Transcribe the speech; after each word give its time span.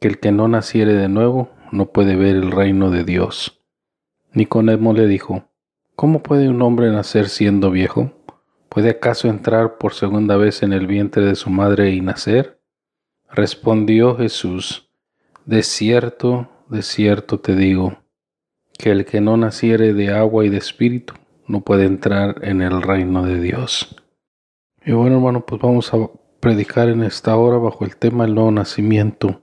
que 0.02 0.09
el 0.09 0.20
que 0.20 0.34
no 0.34 0.50
naciere 0.50 0.92
de 0.92 1.08
nuevo 1.08 1.50
no 1.72 1.91
puede 1.91 2.16
ver 2.16 2.35
el 2.35 2.51
reino 2.51 2.89
de 2.91 3.03
Dios. 3.03 3.61
Nicodemo 4.33 4.94
le 4.94 5.07
dijo, 5.07 5.50
¿Cómo 5.95 6.22
puede 6.22 6.47
un 6.47 6.61
hombre 6.61 6.91
nacer 6.91 7.28
siendo 7.28 7.72
viejo? 7.72 8.11
¿Puede 8.69 8.91
acaso 8.91 9.29
entrar 9.29 9.79
por 9.79 9.94
segunda 9.95 10.38
vez 10.38 10.61
en 10.61 10.73
el 10.73 10.85
vientre 10.85 11.25
de 11.25 11.35
su 11.35 11.50
madre 11.50 11.91
y 11.91 12.01
nacer? 12.01 12.61
Respondió 13.31 14.16
Jesús, 14.16 14.91
De 15.45 15.63
cierto, 15.63 16.50
de 16.69 16.83
cierto 16.83 17.39
te 17.39 17.55
digo, 17.55 17.97
que 18.78 18.91
el 18.91 19.05
que 19.05 19.22
no 19.22 19.38
naciere 19.38 19.94
de 19.94 20.11
agua 20.11 20.45
y 20.45 20.49
de 20.49 20.57
espíritu 20.57 21.16
no 21.47 21.61
puede 21.61 21.85
entrar 21.85 22.44
en 22.44 22.61
el 22.61 22.81
reino 22.81 23.25
de 23.25 23.39
Dios. 23.39 23.95
Y 24.85 24.91
bueno, 24.91 25.16
hermano, 25.16 25.45
pues 25.45 25.59
vamos 25.59 25.94
a 25.94 25.97
predicar 26.39 26.89
en 26.89 27.03
esta 27.03 27.35
hora 27.35 27.57
bajo 27.57 27.85
el 27.85 27.97
tema 27.97 28.25
del 28.25 28.35
nuevo 28.35 28.51
nacimiento. 28.51 29.41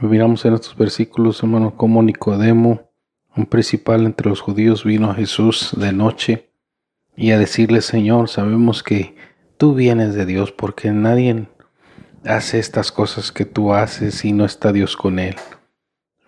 Miramos 0.00 0.44
en 0.44 0.54
estos 0.54 0.76
versículos, 0.76 1.42
hermano, 1.42 1.76
como 1.76 2.02
Nicodemo, 2.02 2.90
un 3.36 3.46
principal 3.46 4.04
entre 4.04 4.28
los 4.28 4.40
judíos, 4.40 4.84
vino 4.84 5.10
a 5.10 5.14
Jesús 5.14 5.74
de 5.76 5.92
noche 5.92 6.50
y 7.16 7.30
a 7.30 7.38
decirle, 7.38 7.80
Señor, 7.80 8.28
sabemos 8.28 8.82
que 8.82 9.16
tú 9.56 9.74
vienes 9.74 10.14
de 10.14 10.26
Dios 10.26 10.52
porque 10.52 10.90
nadie 10.90 11.46
hace 12.24 12.58
estas 12.58 12.92
cosas 12.92 13.32
que 13.32 13.44
tú 13.44 13.72
haces 13.72 14.16
si 14.16 14.32
no 14.32 14.44
está 14.44 14.72
Dios 14.72 14.96
con 14.96 15.18
él. 15.18 15.36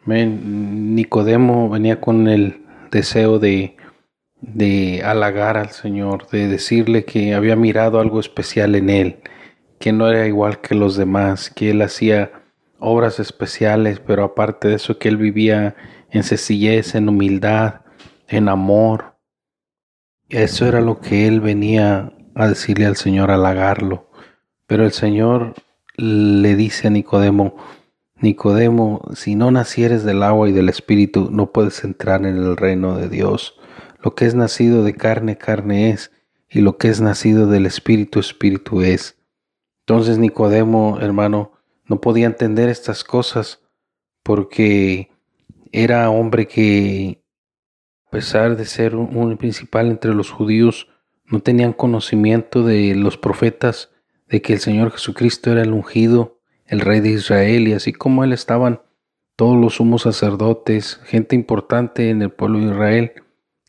Nicodemo 0.07 1.69
venía 1.69 2.01
con 2.01 2.29
el 2.29 2.63
deseo 2.91 3.39
de, 3.39 3.77
de 4.41 5.03
halagar 5.05 5.57
al 5.57 5.71
Señor, 5.71 6.29
de 6.29 6.47
decirle 6.49 7.05
que 7.05 7.35
había 7.35 7.57
mirado 7.57 7.99
algo 7.99 8.21
especial 8.21 8.75
en 8.75 8.91
él 8.91 9.17
que 9.79 9.93
no 9.93 10.09
era 10.09 10.27
igual 10.27 10.61
que 10.61 10.75
los 10.75 10.97
demás, 10.97 11.51
que 11.51 11.71
él 11.71 11.83
hacía 11.83 12.31
obras 12.79 13.21
especiales, 13.21 14.01
pero 14.01 14.25
aparte 14.25 14.69
de 14.69 14.75
eso 14.75 14.99
que 14.99 15.09
él 15.09 15.17
vivía 15.17 15.77
en 16.11 16.23
sencillez, 16.23 16.95
en 16.95 17.09
humildad, 17.09 17.83
en 18.29 18.49
amor. 18.49 19.17
Eso 20.29 20.67
era 20.67 20.81
lo 20.81 21.01
que 21.01 21.27
él 21.27 21.41
venía 21.41 22.13
a 22.35 22.49
decirle 22.49 22.87
al 22.87 22.97
Señor, 22.97 23.31
a 23.31 23.35
halagarlo. 23.35 24.11
Pero 24.67 24.85
el 24.85 24.93
Señor 24.93 25.55
le 25.97 26.57
dice 26.57 26.89
a 26.89 26.91
Nicodemo, 26.91 27.57
Nicodemo, 28.19 29.03
si 29.15 29.35
no 29.35 29.51
nacieres 29.51 30.05
del 30.05 30.23
agua 30.23 30.49
y 30.49 30.53
del 30.53 30.69
Espíritu, 30.69 31.29
no 31.31 31.53
puedes 31.53 31.85
entrar 31.85 32.25
en 32.25 32.37
el 32.37 32.57
reino 32.57 32.97
de 32.97 33.09
Dios. 33.09 33.59
Lo 34.03 34.15
que 34.15 34.27
es 34.27 34.35
nacido 34.35 34.83
de 34.85 34.95
carne, 34.95 35.37
carne 35.37 35.91
es, 35.91 36.11
y 36.49 36.61
lo 36.61 36.79
que 36.79 36.89
es 36.89 37.01
nacido 37.01 37.47
del 37.47 37.67
Espíritu, 37.67 38.21
Espíritu 38.21 38.81
es. 38.83 39.19
Entonces 39.81 40.19
Nicodemo, 40.19 40.99
hermano, 41.01 41.53
no 41.87 42.01
podía 42.01 42.27
entender 42.27 42.69
estas 42.69 43.05
cosas 43.05 43.63
porque 44.23 45.11
era 45.73 46.11
hombre 46.11 46.47
que, 46.47 47.23
a 48.07 48.11
pesar 48.11 48.57
de 48.57 48.65
ser 48.65 48.97
un 48.97 49.37
principal 49.37 49.89
entre 49.89 50.15
los 50.15 50.31
judíos, 50.31 50.89
no 51.27 51.41
tenían 51.41 51.73
conocimiento 51.73 52.65
de 52.65 52.95
los 52.95 53.17
profetas, 53.17 53.91
de 54.29 54.43
que 54.43 54.55
el 54.55 54.61
Señor 54.61 54.91
Jesucristo 54.91 55.53
era 55.53 55.63
el 55.63 55.73
ungido, 55.73 56.41
el 56.67 56.81
rey 56.81 57.01
de 57.01 57.11
Israel, 57.11 57.69
y 57.69 57.73
así 57.73 57.93
como 57.93 58.25
él 58.25 58.33
estaban 58.33 58.83
todos 59.37 59.57
los 59.57 59.75
sumos 59.75 60.03
sacerdotes, 60.03 61.01
gente 61.05 61.37
importante 61.37 62.11
en 62.11 62.23
el 62.23 62.31
pueblo 62.31 62.59
de 62.59 62.67
Israel, 62.67 63.13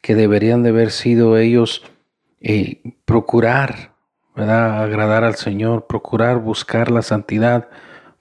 que 0.01 0.15
deberían 0.15 0.63
de 0.63 0.69
haber 0.69 0.91
sido 0.91 1.38
ellos 1.38 1.83
eh, 2.39 2.81
procurar 3.06 3.97
Agradar 4.38 5.24
al 5.24 5.36
Señor, 5.36 5.88
procurar 5.88 6.38
buscar 6.38 6.91
la 6.91 7.01
santidad, 7.01 7.69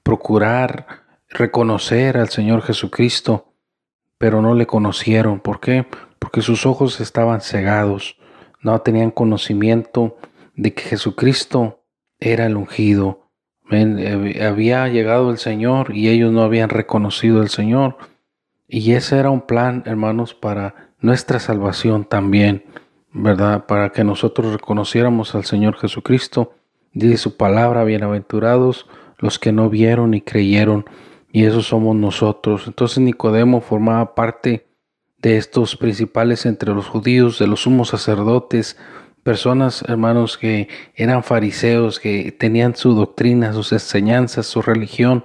procurar 0.06 0.86
reconocer 1.28 2.16
al 2.16 2.28
Señor 2.28 2.62
Jesucristo, 2.62 3.52
pero 4.18 4.40
no 4.40 4.54
le 4.54 4.64
conocieron. 4.64 5.40
¿Por 5.40 5.58
qué? 5.58 5.84
Porque 6.20 6.42
sus 6.42 6.64
ojos 6.64 7.00
estaban 7.00 7.40
cegados, 7.40 8.16
no 8.60 8.80
tenían 8.82 9.10
conocimiento 9.10 10.16
de 10.54 10.72
que 10.74 10.84
Jesucristo 10.84 11.82
era 12.20 12.46
el 12.46 12.56
ungido. 12.56 13.28
Había 13.68 14.86
llegado 14.86 15.32
el 15.32 15.38
Señor 15.38 15.92
y 15.92 16.08
ellos 16.08 16.32
no 16.32 16.42
habían 16.42 16.68
reconocido 16.68 17.40
al 17.40 17.48
Señor. 17.48 17.96
Y 18.68 18.92
ese 18.92 19.18
era 19.18 19.30
un 19.30 19.40
plan, 19.40 19.82
hermanos, 19.86 20.34
para 20.34 20.92
nuestra 21.00 21.40
salvación 21.40 22.04
también. 22.04 22.62
¿verdad? 23.12 23.66
Para 23.66 23.90
que 23.90 24.04
nosotros 24.04 24.52
reconociéramos 24.52 25.34
al 25.34 25.44
Señor 25.44 25.76
Jesucristo. 25.78 26.52
Dice 26.92 27.16
su 27.16 27.36
palabra, 27.36 27.82
bienaventurados 27.82 28.86
los 29.18 29.38
que 29.38 29.52
no 29.52 29.70
vieron 29.70 30.14
y 30.14 30.20
creyeron, 30.20 30.84
y 31.32 31.44
esos 31.44 31.66
somos 31.66 31.96
nosotros. 31.96 32.64
Entonces 32.66 32.98
Nicodemo 32.98 33.60
formaba 33.60 34.14
parte 34.14 34.66
de 35.18 35.36
estos 35.36 35.76
principales 35.76 36.46
entre 36.46 36.72
los 36.74 36.86
judíos, 36.86 37.38
de 37.38 37.46
los 37.46 37.62
sumos 37.62 37.88
sacerdotes, 37.88 38.76
personas, 39.22 39.82
hermanos, 39.88 40.38
que 40.38 40.68
eran 40.94 41.24
fariseos, 41.24 41.98
que 41.98 42.30
tenían 42.30 42.76
su 42.76 42.94
doctrina, 42.94 43.52
sus 43.52 43.72
enseñanzas, 43.72 44.46
su 44.46 44.62
religión, 44.62 45.24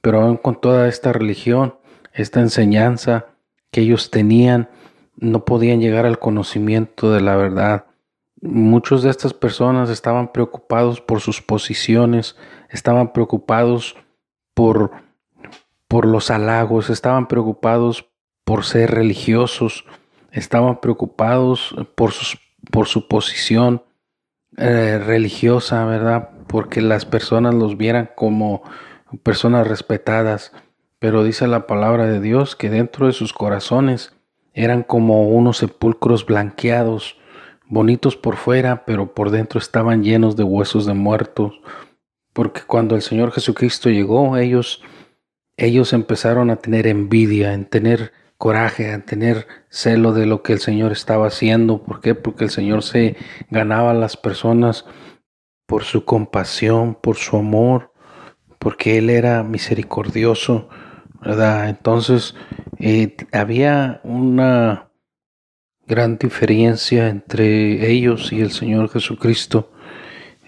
pero 0.00 0.20
aún 0.20 0.36
con 0.36 0.60
toda 0.60 0.88
esta 0.88 1.12
religión, 1.12 1.76
esta 2.12 2.40
enseñanza 2.40 3.26
que 3.70 3.82
ellos 3.82 4.10
tenían, 4.10 4.68
no 5.16 5.44
podían 5.44 5.80
llegar 5.80 6.06
al 6.06 6.18
conocimiento 6.18 7.12
de 7.12 7.20
la 7.20 7.36
verdad. 7.36 7.86
Muchos 8.40 9.02
de 9.02 9.10
estas 9.10 9.32
personas 9.32 9.90
estaban 9.90 10.32
preocupados 10.32 11.00
por 11.00 11.20
sus 11.20 11.40
posiciones, 11.40 12.36
estaban 12.70 13.12
preocupados 13.12 13.96
por, 14.54 14.92
por 15.88 16.06
los 16.06 16.30
halagos, 16.30 16.90
estaban 16.90 17.28
preocupados 17.28 18.08
por 18.44 18.64
ser 18.64 18.92
religiosos, 18.92 19.84
estaban 20.30 20.80
preocupados 20.80 21.74
por 21.94 22.12
sus 22.12 22.38
por 22.70 22.86
su 22.86 23.08
posición 23.08 23.82
eh, 24.56 24.98
religiosa, 25.04 25.84
¿verdad? 25.84 26.30
Porque 26.46 26.80
las 26.80 27.04
personas 27.04 27.54
los 27.54 27.76
vieran 27.76 28.10
como 28.14 28.62
personas 29.22 29.66
respetadas. 29.66 30.52
Pero 30.98 31.24
dice 31.24 31.46
la 31.46 31.66
palabra 31.66 32.06
de 32.06 32.20
Dios 32.20 32.56
que 32.56 32.70
dentro 32.70 33.06
de 33.06 33.12
sus 33.12 33.32
corazones 33.32 34.14
eran 34.54 34.82
como 34.82 35.28
unos 35.28 35.58
sepulcros 35.58 36.24
blanqueados, 36.24 37.18
bonitos 37.66 38.16
por 38.16 38.36
fuera, 38.36 38.84
pero 38.86 39.12
por 39.12 39.30
dentro 39.30 39.58
estaban 39.58 40.02
llenos 40.02 40.36
de 40.36 40.44
huesos 40.44 40.86
de 40.86 40.94
muertos. 40.94 41.60
Porque 42.36 42.60
cuando 42.66 42.96
el 42.96 43.00
Señor 43.00 43.32
Jesucristo 43.32 43.88
llegó, 43.88 44.36
ellos, 44.36 44.82
ellos 45.56 45.94
empezaron 45.94 46.50
a 46.50 46.56
tener 46.56 46.86
envidia, 46.86 47.54
en 47.54 47.64
tener 47.64 48.12
coraje, 48.36 48.92
a 48.92 49.00
tener 49.06 49.46
celo 49.70 50.12
de 50.12 50.26
lo 50.26 50.42
que 50.42 50.52
el 50.52 50.58
Señor 50.58 50.92
estaba 50.92 51.28
haciendo. 51.28 51.82
¿Por 51.82 52.02
qué? 52.02 52.14
Porque 52.14 52.44
el 52.44 52.50
Señor 52.50 52.82
se 52.82 53.16
ganaba 53.48 53.92
a 53.92 53.94
las 53.94 54.18
personas 54.18 54.84
por 55.64 55.84
su 55.84 56.04
compasión, 56.04 56.94
por 56.94 57.16
su 57.16 57.38
amor, 57.38 57.94
porque 58.58 58.98
Él 58.98 59.08
era 59.08 59.42
misericordioso, 59.42 60.68
¿verdad? 61.22 61.70
Entonces 61.70 62.34
eh, 62.78 63.16
había 63.32 64.02
una 64.04 64.90
gran 65.86 66.18
diferencia 66.18 67.08
entre 67.08 67.90
ellos 67.90 68.30
y 68.30 68.42
el 68.42 68.50
Señor 68.50 68.90
Jesucristo. 68.90 69.72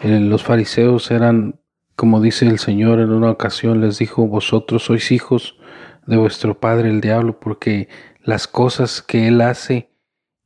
Eh, 0.02 0.20
los 0.20 0.43
fariseos 0.44 1.11
eran, 1.11 1.58
como 1.98 2.20
dice 2.20 2.46
el 2.46 2.60
Señor 2.60 3.00
en 3.00 3.10
una 3.10 3.28
ocasión, 3.28 3.80
les 3.80 3.98
dijo, 3.98 4.28
vosotros 4.28 4.84
sois 4.84 5.10
hijos 5.10 5.56
de 6.06 6.16
vuestro 6.16 6.60
padre 6.60 6.90
el 6.90 7.00
diablo, 7.00 7.40
porque 7.40 7.88
las 8.22 8.46
cosas 8.46 9.02
que 9.02 9.26
él 9.26 9.40
hace, 9.40 9.90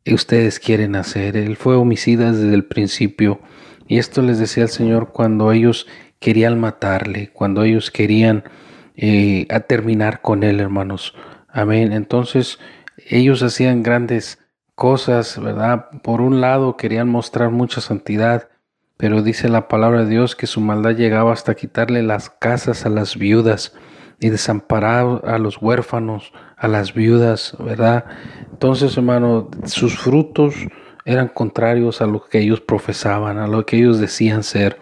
ustedes 0.06 0.58
quieren 0.58 0.96
hacer. 0.96 1.37
Él 1.37 1.58
fue 1.58 1.76
homicida 1.76 2.32
desde 2.32 2.54
el 2.54 2.64
principio. 2.64 3.43
Y 3.87 3.99
esto 3.99 4.22
les 4.22 4.38
decía 4.38 4.62
el 4.62 4.70
Señor 4.70 5.12
cuando 5.12 5.52
ellos 5.52 5.87
querían 6.20 6.58
matarle, 6.58 7.28
cuando 7.34 7.64
ellos 7.64 7.90
querían 7.90 8.44
eh, 8.96 9.46
a 9.50 9.60
terminar 9.60 10.22
con 10.22 10.44
él, 10.44 10.58
hermanos. 10.58 11.14
Amén. 11.48 11.93
Entonces, 11.93 12.60
ellos 13.10 13.43
hacían 13.43 13.82
grandes 13.82 14.38
cosas, 14.75 15.38
¿verdad? 15.38 15.90
Por 16.02 16.22
un 16.22 16.40
lado, 16.40 16.78
querían 16.78 17.10
mostrar 17.10 17.50
mucha 17.50 17.82
santidad, 17.82 18.48
pero 19.02 19.20
dice 19.20 19.49
la 19.49 19.66
palabra 19.66 20.04
de 20.04 20.10
Dios 20.10 20.37
que 20.37 20.46
su 20.46 20.60
maldad 20.60 20.93
llegaba 20.93 21.32
hasta 21.32 21.56
quitarle 21.56 22.04
las 22.04 22.31
casas 22.31 22.87
a 22.87 22.88
las 22.88 23.16
viudas 23.16 23.75
y 24.20 24.28
desamparar 24.28 25.22
a 25.25 25.38
los 25.38 25.60
huérfanos, 25.60 26.32
a 26.56 26.69
las 26.69 26.94
viudas, 26.94 27.56
¿verdad? 27.58 28.04
Entonces, 28.52 28.96
hermano, 28.96 29.50
sus 29.64 29.99
frutos 29.99 30.54
eran 31.04 31.26
contrarios 31.26 32.00
a 32.00 32.06
lo 32.06 32.22
que 32.22 32.38
ellos 32.38 32.60
profesaban, 32.60 33.38
a 33.38 33.49
lo 33.49 33.66
que 33.66 33.78
ellos 33.78 33.99
decían 33.99 34.44
ser. 34.44 34.78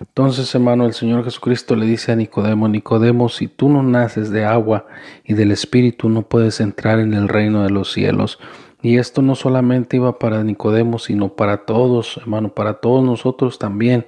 Entonces, 0.00 0.54
hermano, 0.54 0.84
el 0.84 0.92
Señor 0.92 1.24
Jesucristo 1.24 1.74
le 1.74 1.86
dice 1.86 2.12
a 2.12 2.16
Nicodemo, 2.16 2.68
Nicodemo, 2.68 3.30
si 3.30 3.48
tú 3.48 3.70
no 3.70 3.82
naces 3.82 4.30
de 4.30 4.44
agua 4.44 4.84
y 5.24 5.32
del 5.32 5.50
Espíritu, 5.50 6.10
no 6.10 6.28
puedes 6.28 6.60
entrar 6.60 6.98
en 6.98 7.14
el 7.14 7.26
reino 7.26 7.62
de 7.62 7.70
los 7.70 7.90
cielos. 7.90 8.38
Y 8.82 8.98
esto 8.98 9.22
no 9.22 9.36
solamente 9.36 9.96
iba 9.96 10.18
para 10.18 10.42
Nicodemo, 10.42 10.98
sino 10.98 11.34
para 11.34 11.64
todos, 11.64 12.16
hermano, 12.16 12.48
para 12.48 12.80
todos 12.80 13.04
nosotros 13.04 13.58
también. 13.58 14.06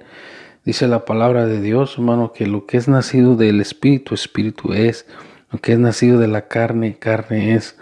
Dice 0.65 0.87
la 0.87 1.05
palabra 1.05 1.45
de 1.45 1.61
Dios, 1.61 1.95
hermano, 1.97 2.33
que 2.33 2.45
lo 2.45 2.65
que 2.65 2.77
es 2.77 2.87
nacido 2.87 3.35
del 3.35 3.61
Espíritu, 3.61 4.13
Espíritu 4.13 4.73
es. 4.73 5.07
Lo 5.49 5.59
que 5.59 5.73
es 5.73 5.79
nacido 5.79 6.19
de 6.19 6.27
la 6.27 6.47
carne, 6.47 6.97
carne 6.99 7.55
es. 7.55 7.77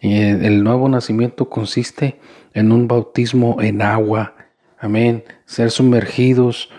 El 0.00 0.62
nuevo 0.62 0.88
nacimiento 0.88 1.50
consiste 1.50 2.18
en 2.54 2.72
un 2.72 2.88
bautismo 2.88 3.60
en 3.60 3.82
agua. 3.82 4.34
Amén. 4.78 5.24
Ser 5.44 5.70
sumergidos 5.70 6.70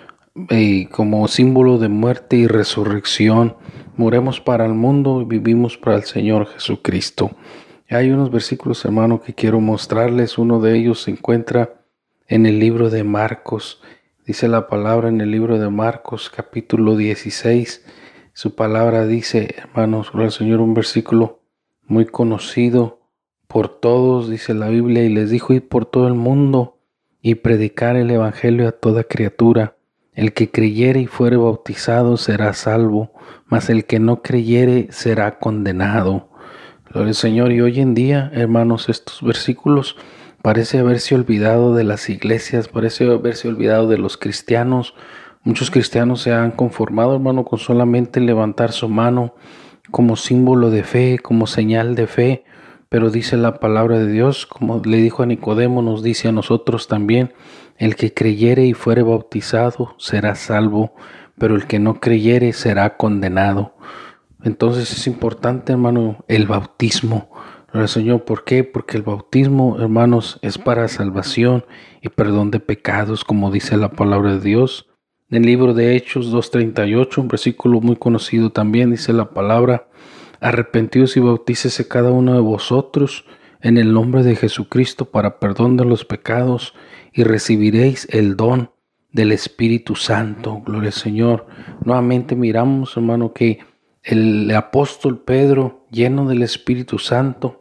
eh, 0.49 0.87
como 0.89 1.27
símbolo 1.27 1.77
de 1.77 1.89
muerte 1.89 2.37
y 2.37 2.47
resurrección. 2.47 3.55
Moremos 3.97 4.39
para 4.39 4.65
el 4.65 4.73
mundo 4.73 5.21
y 5.21 5.25
vivimos 5.25 5.77
para 5.77 5.97
el 5.97 6.03
Señor 6.03 6.47
Jesucristo. 6.47 7.31
Hay 7.91 8.11
unos 8.11 8.29
versículos, 8.29 8.85
hermano, 8.85 9.19
que 9.19 9.33
quiero 9.33 9.59
mostrarles. 9.59 10.37
Uno 10.37 10.59
de 10.59 10.77
ellos 10.77 11.01
se 11.01 11.11
encuentra 11.11 11.81
en 12.27 12.45
el 12.45 12.59
libro 12.59 12.91
de 12.91 13.03
Marcos. 13.03 13.81
Dice 14.27 14.47
la 14.47 14.67
palabra 14.67 15.09
en 15.09 15.21
el 15.21 15.31
libro 15.31 15.57
de 15.57 15.71
Marcos 15.71 16.29
capítulo 16.29 16.95
16. 16.95 17.83
Su 18.33 18.53
palabra 18.53 19.07
dice, 19.07 19.55
hermanos, 19.57 20.11
el 20.13 20.29
Señor, 20.29 20.59
un 20.59 20.75
versículo 20.75 21.39
muy 21.87 22.05
conocido 22.05 22.99
por 23.47 23.79
todos, 23.79 24.29
dice 24.29 24.53
la 24.53 24.69
Biblia, 24.69 25.03
y 25.03 25.09
les 25.09 25.31
dijo 25.31 25.53
ir 25.53 25.67
por 25.67 25.87
todo 25.87 26.07
el 26.07 26.13
mundo 26.13 26.77
y 27.23 27.35
predicar 27.35 27.95
el 27.95 28.11
Evangelio 28.11 28.67
a 28.67 28.71
toda 28.71 29.03
criatura. 29.03 29.77
El 30.13 30.33
que 30.33 30.51
creyere 30.51 30.99
y 30.99 31.07
fuere 31.07 31.37
bautizado 31.37 32.17
será 32.17 32.53
salvo, 32.53 33.13
mas 33.47 33.67
el 33.71 33.85
que 33.85 33.99
no 33.99 34.21
creyere 34.21 34.89
será 34.91 35.39
condenado. 35.39 36.28
Gloria 36.91 37.09
al 37.09 37.15
Señor. 37.15 37.51
Y 37.51 37.61
hoy 37.61 37.79
en 37.79 37.93
día, 37.93 38.31
hermanos, 38.33 38.89
estos 38.89 39.21
versículos 39.21 39.95
parece 40.41 40.79
haberse 40.79 41.13
olvidado 41.13 41.75
de 41.75 41.83
las 41.83 42.09
iglesias, 42.09 42.67
parece 42.67 43.05
haberse 43.05 43.47
olvidado 43.47 43.87
de 43.87 43.99
los 43.99 44.17
cristianos. 44.17 44.95
Muchos 45.43 45.69
cristianos 45.69 46.21
se 46.21 46.33
han 46.33 46.49
conformado, 46.49 47.13
hermano, 47.13 47.45
con 47.45 47.59
solamente 47.59 48.19
levantar 48.19 48.71
su 48.71 48.89
mano 48.89 49.35
como 49.91 50.15
símbolo 50.15 50.71
de 50.71 50.83
fe, 50.83 51.19
como 51.21 51.45
señal 51.45 51.93
de 51.93 52.07
fe. 52.07 52.43
Pero 52.89 53.11
dice 53.11 53.37
la 53.37 53.59
palabra 53.59 53.99
de 53.99 54.11
Dios, 54.11 54.47
como 54.47 54.81
le 54.83 54.97
dijo 54.97 55.21
a 55.21 55.27
Nicodemo, 55.27 55.83
nos 55.83 56.01
dice 56.01 56.29
a 56.29 56.31
nosotros 56.31 56.87
también, 56.87 57.33
el 57.77 57.95
que 57.95 58.15
creyere 58.15 58.65
y 58.65 58.73
fuere 58.73 59.03
bautizado 59.03 59.93
será 59.99 60.33
salvo, 60.33 60.95
pero 61.37 61.55
el 61.55 61.67
que 61.67 61.77
no 61.77 61.99
creyere 61.99 62.51
será 62.51 62.97
condenado. 62.97 63.73
Entonces 64.43 64.91
es 64.91 65.07
importante, 65.07 65.73
hermano, 65.73 66.23
el 66.27 66.47
bautismo. 66.47 67.29
Señor, 67.85 68.25
¿por 68.25 68.45
qué? 68.45 68.63
Porque 68.63 68.97
el 68.97 69.03
bautismo, 69.03 69.77
hermanos, 69.79 70.39
es 70.41 70.57
para 70.57 70.87
salvación 70.87 71.65
y 72.01 72.09
perdón 72.09 72.49
de 72.49 72.59
pecados, 72.59 73.23
como 73.23 73.51
dice 73.51 73.77
la 73.77 73.91
palabra 73.91 74.33
de 74.33 74.39
Dios. 74.39 74.87
En 75.29 75.43
el 75.43 75.45
libro 75.45 75.73
de 75.75 75.95
Hechos 75.95 76.33
2.38, 76.33 77.17
un 77.19 77.27
versículo 77.27 77.81
muy 77.81 77.95
conocido 77.95 78.51
también, 78.51 78.89
dice 78.89 79.13
la 79.13 79.29
palabra, 79.29 79.87
arrepentidos 80.39 81.15
y 81.17 81.19
bautícese 81.19 81.87
cada 81.87 82.11
uno 82.11 82.33
de 82.33 82.39
vosotros 82.39 83.25
en 83.61 83.77
el 83.77 83.93
nombre 83.93 84.23
de 84.23 84.35
Jesucristo 84.35 85.05
para 85.05 85.39
perdón 85.39 85.77
de 85.77 85.85
los 85.85 86.05
pecados 86.05 86.73
y 87.13 87.23
recibiréis 87.23 88.07
el 88.09 88.35
don 88.35 88.71
del 89.11 89.31
Espíritu 89.31 89.95
Santo. 89.95 90.61
Gloria 90.65 90.89
al 90.89 90.93
Señor. 90.93 91.47
Nuevamente 91.83 92.35
miramos, 92.35 92.95
hermano, 92.95 93.33
que 93.33 93.59
el 94.03 94.49
apóstol 94.55 95.23
Pedro, 95.23 95.85
lleno 95.91 96.27
del 96.27 96.41
Espíritu 96.43 96.99
Santo, 96.99 97.59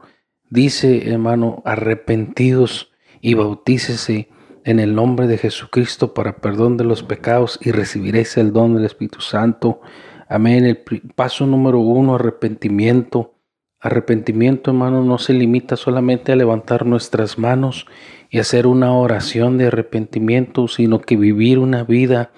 dice, 0.51 1.11
hermano, 1.11 1.63
arrepentidos 1.65 2.93
y 3.21 3.35
bautícese 3.35 4.29
en 4.65 4.81
el 4.81 4.95
nombre 4.95 5.27
de 5.27 5.39
Jesucristo 5.39 6.15
para 6.15 6.37
perdón 6.37 6.77
de 6.77 6.85
los 6.85 7.03
pecados 7.03 7.59
y 7.63 7.71
recibiréis 7.71 8.37
el 8.37 8.53
don 8.53 8.75
del 8.75 8.85
Espíritu 8.85 9.21
Santo. 9.21 9.81
Amén. 10.29 10.65
El 10.65 10.77
paso 11.15 11.47
número 11.47 11.81
uno, 11.81 12.17
arrepentimiento. 12.17 13.35
Arrepentimiento, 13.81 14.73
hermano, 14.73 15.05
no 15.05 15.19
se 15.19 15.33
limita 15.33 15.77
solamente 15.77 16.33
a 16.33 16.37
levantar 16.37 16.85
nuestras 16.85 17.39
manos 17.39 17.87
y 18.29 18.41
hacer 18.41 18.67
una 18.67 18.93
oración 18.93 19.57
de 19.57 19.69
arrepentimiento, 19.69 20.67
sino 20.69 21.01
que 21.01 21.17
vivir 21.17 21.59
una 21.59 21.85
vida 21.85 22.33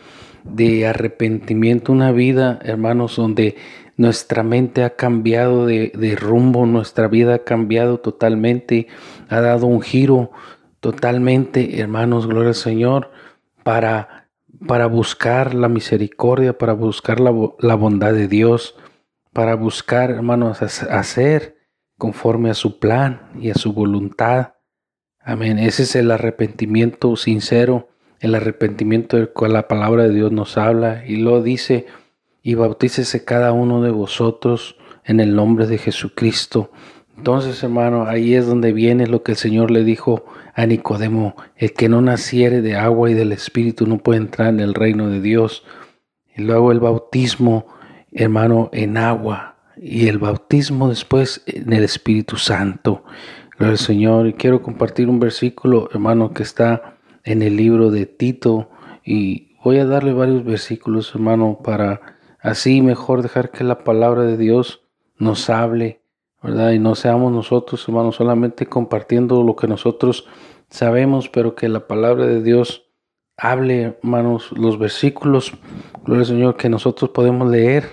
de 0.44 0.86
arrepentimiento, 0.86 1.92
una 1.92 2.12
vida, 2.12 2.58
hermanos, 2.62 3.16
donde 3.16 3.56
nuestra 4.00 4.42
mente 4.42 4.82
ha 4.82 4.96
cambiado 4.96 5.66
de, 5.66 6.16
rumbo, 6.18 6.64
nuestra 6.64 7.06
vida 7.06 7.34
ha 7.34 7.44
cambiado 7.44 8.00
totalmente, 8.00 8.86
ha 9.28 9.42
dado 9.42 9.66
un 9.66 9.82
giro 9.82 10.30
totalmente, 10.80 11.78
hermanos, 11.78 12.26
gloria 12.26 12.48
al 12.48 12.54
Señor, 12.54 13.10
para, 13.62 14.30
para 14.66 14.86
buscar 14.86 15.52
la 15.54 15.68
misericordia, 15.68 16.56
para 16.56 16.72
buscar 16.72 17.20
la, 17.20 17.74
bondad 17.74 18.14
de 18.14 18.26
Dios, 18.26 18.74
para 19.34 19.54
buscar, 19.54 20.10
hermanos, 20.10 20.62
hacer 20.62 21.58
conforme 21.98 22.48
a 22.48 22.54
su 22.54 22.78
plan 22.78 23.28
y 23.38 23.50
a 23.50 23.54
su 23.54 23.74
voluntad. 23.74 24.54
Amén. 25.20 25.58
Ese 25.58 25.82
es 25.82 25.94
el 25.94 26.10
arrepentimiento 26.10 27.16
sincero, 27.16 27.90
el 28.20 28.34
arrepentimiento 28.34 29.18
del 29.18 29.28
cual 29.28 29.52
la 29.52 29.68
palabra 29.68 30.04
de 30.04 30.14
Dios 30.14 30.32
nos 30.32 30.56
habla 30.56 31.04
y 31.04 31.16
lo 31.16 31.42
dice, 31.42 31.84
y 32.42 32.54
bautícese 32.54 33.24
cada 33.24 33.52
uno 33.52 33.82
de 33.82 33.90
vosotros 33.90 34.76
en 35.04 35.20
el 35.20 35.34
nombre 35.34 35.66
de 35.66 35.78
Jesucristo. 35.78 36.70
Entonces, 37.16 37.62
hermano, 37.62 38.06
ahí 38.06 38.34
es 38.34 38.46
donde 38.46 38.72
viene 38.72 39.06
lo 39.06 39.22
que 39.22 39.32
el 39.32 39.38
Señor 39.38 39.70
le 39.70 39.84
dijo 39.84 40.24
a 40.54 40.64
Nicodemo, 40.66 41.34
el 41.56 41.72
que 41.74 41.88
no 41.88 42.00
naciere 42.00 42.62
de 42.62 42.76
agua 42.76 43.10
y 43.10 43.14
del 43.14 43.32
Espíritu 43.32 43.86
no 43.86 43.98
puede 43.98 44.20
entrar 44.20 44.48
en 44.48 44.60
el 44.60 44.74
reino 44.74 45.08
de 45.08 45.20
Dios. 45.20 45.64
Y 46.34 46.42
luego 46.42 46.72
el 46.72 46.80
bautismo, 46.80 47.66
hermano, 48.12 48.70
en 48.72 48.96
agua 48.96 49.56
y 49.76 50.08
el 50.08 50.18
bautismo 50.18 50.88
después 50.88 51.42
en 51.46 51.72
el 51.72 51.84
Espíritu 51.84 52.36
Santo. 52.36 53.04
Gloria 53.58 53.72
al 53.72 53.78
Señor. 53.78 54.26
Y 54.26 54.32
quiero 54.32 54.62
compartir 54.62 55.08
un 55.08 55.20
versículo, 55.20 55.90
hermano, 55.92 56.32
que 56.32 56.42
está 56.42 56.96
en 57.24 57.42
el 57.42 57.56
libro 57.56 57.90
de 57.90 58.06
Tito. 58.06 58.70
Y 59.04 59.56
voy 59.62 59.78
a 59.78 59.84
darle 59.84 60.14
varios 60.14 60.44
versículos, 60.44 61.14
hermano, 61.14 61.58
para 61.62 62.18
así 62.42 62.82
mejor 62.82 63.22
dejar 63.22 63.50
que 63.50 63.64
la 63.64 63.84
palabra 63.84 64.22
de 64.22 64.36
Dios 64.36 64.82
nos 65.18 65.50
hable, 65.50 66.00
¿verdad? 66.42 66.72
Y 66.72 66.78
no 66.78 66.94
seamos 66.94 67.32
nosotros, 67.32 67.86
hermano, 67.86 68.12
solamente 68.12 68.66
compartiendo 68.66 69.42
lo 69.42 69.56
que 69.56 69.68
nosotros 69.68 70.26
sabemos, 70.70 71.28
pero 71.28 71.54
que 71.54 71.68
la 71.68 71.86
palabra 71.86 72.26
de 72.26 72.42
Dios 72.42 72.90
hable, 73.36 73.96
hermanos, 74.02 74.52
los 74.52 74.78
versículos, 74.78 75.52
gloria 76.04 76.22
al 76.22 76.26
Señor, 76.26 76.56
que 76.56 76.68
nosotros 76.68 77.10
podemos 77.10 77.50
leer, 77.50 77.88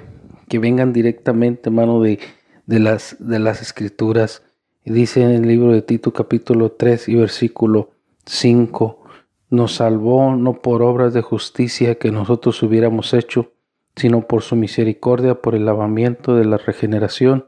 que 0.48 0.60
vengan 0.60 0.94
directamente, 0.94 1.70
hermano, 1.70 2.02
de, 2.02 2.20
de, 2.66 2.80
las, 2.80 3.18
de 3.20 3.40
las 3.40 3.62
escrituras. 3.62 4.44
Y 4.86 4.92
dice 4.92 5.24
en 5.24 5.32
el 5.32 5.48
libro 5.48 5.74
de 5.74 5.82
Tito 5.82 6.14
capítulo 6.14 6.72
3 6.72 7.10
y 7.10 7.16
versículo 7.16 7.92
5, 8.26 9.04
nos 9.50 9.76
salvó 9.76 10.36
no 10.36 10.62
por 10.62 10.82
obras 10.82 11.14
de 11.14 11.22
justicia 11.22 11.96
que 11.96 12.12
nosotros 12.12 12.62
hubiéramos 12.64 13.14
hecho, 13.14 13.52
sino 13.98 14.22
por 14.28 14.44
su 14.44 14.56
misericordia, 14.56 15.42
por 15.42 15.56
el 15.56 15.66
lavamiento 15.66 16.36
de 16.36 16.46
la 16.46 16.58
regeneración 16.58 17.48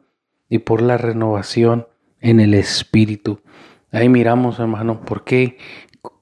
y 0.50 0.60
por 0.60 0.82
la 0.82 0.98
renovación 0.98 1.88
en 2.20 2.40
el 2.40 2.54
Espíritu. 2.54 3.40
Ahí 3.92 4.10
miramos, 4.10 4.60
hermano, 4.60 5.02
por 5.02 5.24
qué, 5.24 5.58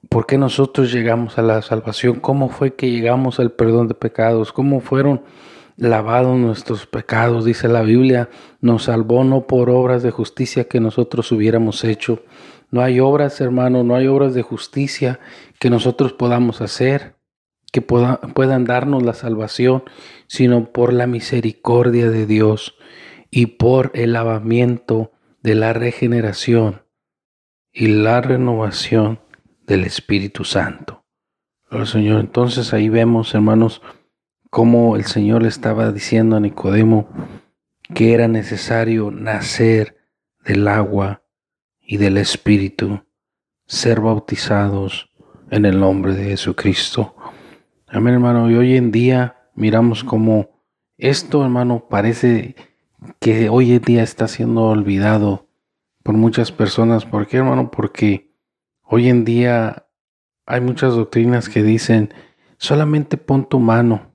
por 0.08 0.26
qué 0.26 0.38
nosotros 0.38 0.92
llegamos 0.92 1.38
a 1.38 1.42
la 1.42 1.60
salvación, 1.62 2.20
cómo 2.20 2.48
fue 2.48 2.74
que 2.74 2.90
llegamos 2.90 3.40
al 3.40 3.52
perdón 3.52 3.88
de 3.88 3.94
pecados, 3.94 4.52
cómo 4.52 4.80
fueron 4.80 5.22
lavados 5.76 6.36
nuestros 6.36 6.86
pecados, 6.86 7.44
dice 7.44 7.68
la 7.68 7.82
Biblia, 7.82 8.28
nos 8.60 8.84
salvó 8.84 9.24
no 9.24 9.46
por 9.46 9.70
obras 9.70 10.02
de 10.02 10.10
justicia 10.10 10.64
que 10.64 10.80
nosotros 10.80 11.30
hubiéramos 11.32 11.84
hecho. 11.84 12.22
No 12.70 12.82
hay 12.82 13.00
obras, 13.00 13.40
hermano, 13.40 13.84
no 13.84 13.94
hay 13.94 14.08
obras 14.08 14.34
de 14.34 14.42
justicia 14.42 15.20
que 15.58 15.70
nosotros 15.70 16.12
podamos 16.12 16.60
hacer, 16.60 17.14
que 17.72 17.82
puedan 17.82 18.64
darnos 18.64 19.02
la 19.02 19.14
salvación, 19.14 19.84
sino 20.26 20.72
por 20.72 20.92
la 20.92 21.06
misericordia 21.06 22.10
de 22.10 22.26
Dios 22.26 22.76
y 23.30 23.46
por 23.46 23.90
el 23.94 24.14
lavamiento 24.14 25.12
de 25.42 25.54
la 25.54 25.72
regeneración 25.72 26.82
y 27.72 27.88
la 27.88 28.20
renovación 28.20 29.20
del 29.66 29.84
Espíritu 29.84 30.44
Santo. 30.44 31.04
Señor, 31.84 32.20
entonces 32.20 32.72
ahí 32.72 32.88
vemos, 32.88 33.34
hermanos, 33.34 33.82
cómo 34.48 34.96
el 34.96 35.04
Señor 35.04 35.42
le 35.42 35.48
estaba 35.48 35.92
diciendo 35.92 36.36
a 36.36 36.40
Nicodemo 36.40 37.08
que 37.94 38.14
era 38.14 38.28
necesario 38.28 39.10
nacer 39.10 39.98
del 40.44 40.66
agua 40.68 41.22
y 41.80 41.98
del 41.98 42.16
Espíritu, 42.16 43.04
ser 43.66 44.00
bautizados 44.00 45.10
en 45.50 45.66
el 45.66 45.78
nombre 45.78 46.14
de 46.14 46.24
Jesucristo. 46.30 47.14
Amén, 47.90 48.14
hermano. 48.14 48.50
Y 48.50 48.54
hoy 48.54 48.76
en 48.76 48.92
día 48.92 49.50
miramos 49.54 50.04
como 50.04 50.50
esto, 50.98 51.42
hermano, 51.42 51.86
parece 51.88 52.54
que 53.18 53.48
hoy 53.48 53.72
en 53.72 53.80
día 53.80 54.02
está 54.02 54.28
siendo 54.28 54.64
olvidado 54.64 55.48
por 56.02 56.14
muchas 56.14 56.52
personas. 56.52 57.06
¿Por 57.06 57.26
qué, 57.26 57.38
hermano? 57.38 57.70
Porque 57.70 58.34
hoy 58.82 59.08
en 59.08 59.24
día 59.24 59.86
hay 60.44 60.60
muchas 60.60 60.94
doctrinas 60.94 61.48
que 61.48 61.62
dicen, 61.62 62.12
solamente 62.58 63.16
pon 63.16 63.48
tu 63.48 63.58
mano 63.58 64.12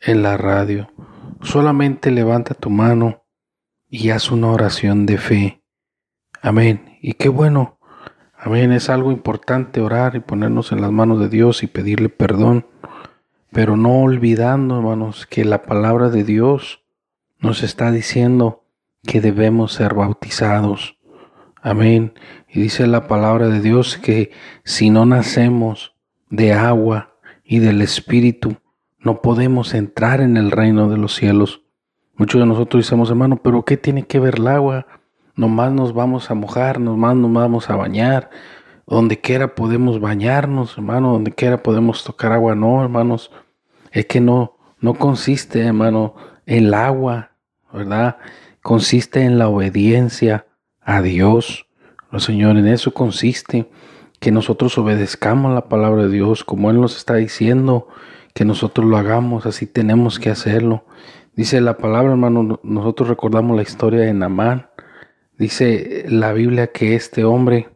en 0.00 0.22
la 0.22 0.36
radio, 0.36 0.90
solamente 1.40 2.10
levanta 2.10 2.54
tu 2.54 2.68
mano 2.68 3.24
y 3.88 4.10
haz 4.10 4.30
una 4.30 4.48
oración 4.48 5.06
de 5.06 5.16
fe. 5.16 5.62
Amén. 6.42 6.98
Y 7.00 7.14
qué 7.14 7.30
bueno. 7.30 7.77
Amén. 8.48 8.72
Es 8.72 8.88
algo 8.88 9.12
importante 9.12 9.82
orar 9.82 10.16
y 10.16 10.20
ponernos 10.20 10.72
en 10.72 10.80
las 10.80 10.90
manos 10.90 11.20
de 11.20 11.28
Dios 11.28 11.62
y 11.62 11.66
pedirle 11.66 12.08
perdón 12.08 12.64
pero 13.52 13.76
no 13.76 14.00
olvidando, 14.00 14.78
hermanos, 14.78 15.26
que 15.26 15.44
la 15.44 15.64
palabra 15.64 16.08
de 16.08 16.24
Dios 16.24 16.82
nos 17.40 17.62
está 17.62 17.90
diciendo 17.90 18.64
que 19.02 19.20
debemos 19.20 19.74
ser 19.74 19.92
bautizados. 19.92 20.96
Amén. 21.60 22.14
Y 22.48 22.62
dice 22.62 22.86
la 22.86 23.06
palabra 23.06 23.48
de 23.48 23.60
Dios 23.60 23.98
que 23.98 24.30
si 24.64 24.88
no 24.88 25.04
nacemos 25.04 25.94
de 26.30 26.54
agua 26.54 27.16
y 27.44 27.58
del 27.58 27.82
Espíritu, 27.82 28.56
no 28.98 29.20
podemos 29.20 29.74
entrar 29.74 30.22
en 30.22 30.38
el 30.38 30.50
reino 30.50 30.88
de 30.88 30.96
los 30.96 31.14
cielos. 31.14 31.60
Muchos 32.16 32.40
de 32.40 32.46
nosotros 32.46 32.86
decimos, 32.86 33.10
hermano, 33.10 33.36
pero 33.42 33.66
¿qué 33.66 33.76
tiene 33.76 34.04
que 34.06 34.20
ver 34.20 34.36
el 34.36 34.46
agua? 34.46 34.86
Nomás 35.38 35.70
nos 35.70 35.94
vamos 35.94 36.32
a 36.32 36.34
mojar, 36.34 36.80
nomás 36.80 37.14
nos 37.14 37.32
vamos 37.32 37.70
a 37.70 37.76
bañar. 37.76 38.28
Donde 38.88 39.20
quiera 39.20 39.54
podemos 39.54 40.00
bañarnos, 40.00 40.76
hermano, 40.76 41.12
donde 41.12 41.30
quiera 41.30 41.62
podemos 41.62 42.02
tocar 42.02 42.32
agua. 42.32 42.56
No, 42.56 42.82
hermanos, 42.82 43.30
es 43.92 44.06
que 44.06 44.20
no, 44.20 44.56
no 44.80 44.94
consiste, 44.94 45.60
hermano, 45.60 46.16
en 46.44 46.64
el 46.64 46.74
agua, 46.74 47.30
¿verdad? 47.72 48.16
Consiste 48.62 49.22
en 49.22 49.38
la 49.38 49.48
obediencia 49.48 50.44
a 50.80 51.02
Dios. 51.02 51.68
No, 52.10 52.18
Señor, 52.18 52.56
en 52.56 52.66
eso 52.66 52.92
consiste 52.92 53.70
que 54.18 54.32
nosotros 54.32 54.76
obedezcamos 54.76 55.54
la 55.54 55.68
palabra 55.68 56.02
de 56.02 56.08
Dios, 56.08 56.42
como 56.42 56.72
Él 56.72 56.80
nos 56.80 56.96
está 56.96 57.14
diciendo 57.14 57.86
que 58.34 58.44
nosotros 58.44 58.84
lo 58.88 58.96
hagamos, 58.96 59.46
así 59.46 59.66
tenemos 59.66 60.18
que 60.18 60.30
hacerlo. 60.30 60.84
Dice 61.36 61.60
la 61.60 61.76
palabra, 61.76 62.10
hermano, 62.10 62.58
nosotros 62.64 63.08
recordamos 63.08 63.54
la 63.54 63.62
historia 63.62 64.00
de 64.00 64.12
Namán. 64.14 64.66
Dice 65.38 66.04
la 66.08 66.32
Biblia 66.32 66.66
que 66.72 66.96
este 66.96 67.22
hombre 67.22 67.68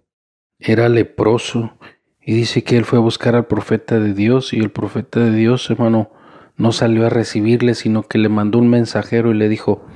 era 0.58 0.88
leproso 0.88 1.72
y 2.20 2.34
dice 2.34 2.64
que 2.64 2.76
él 2.76 2.84
fue 2.84 2.98
a 2.98 3.02
buscar 3.02 3.36
al 3.36 3.46
profeta 3.46 4.00
de 4.00 4.14
Dios 4.14 4.52
y 4.52 4.58
el 4.58 4.70
profeta 4.70 5.20
de 5.20 5.30
Dios, 5.30 5.70
hermano, 5.70 6.10
no 6.56 6.72
salió 6.72 7.06
a 7.06 7.10
recibirle, 7.10 7.74
sino 7.74 8.02
que 8.02 8.18
le 8.18 8.28
mandó 8.28 8.58
un 8.58 8.68
mensajero 8.68 9.30
y 9.30 9.34
le 9.34 9.48
dijo, 9.48 9.86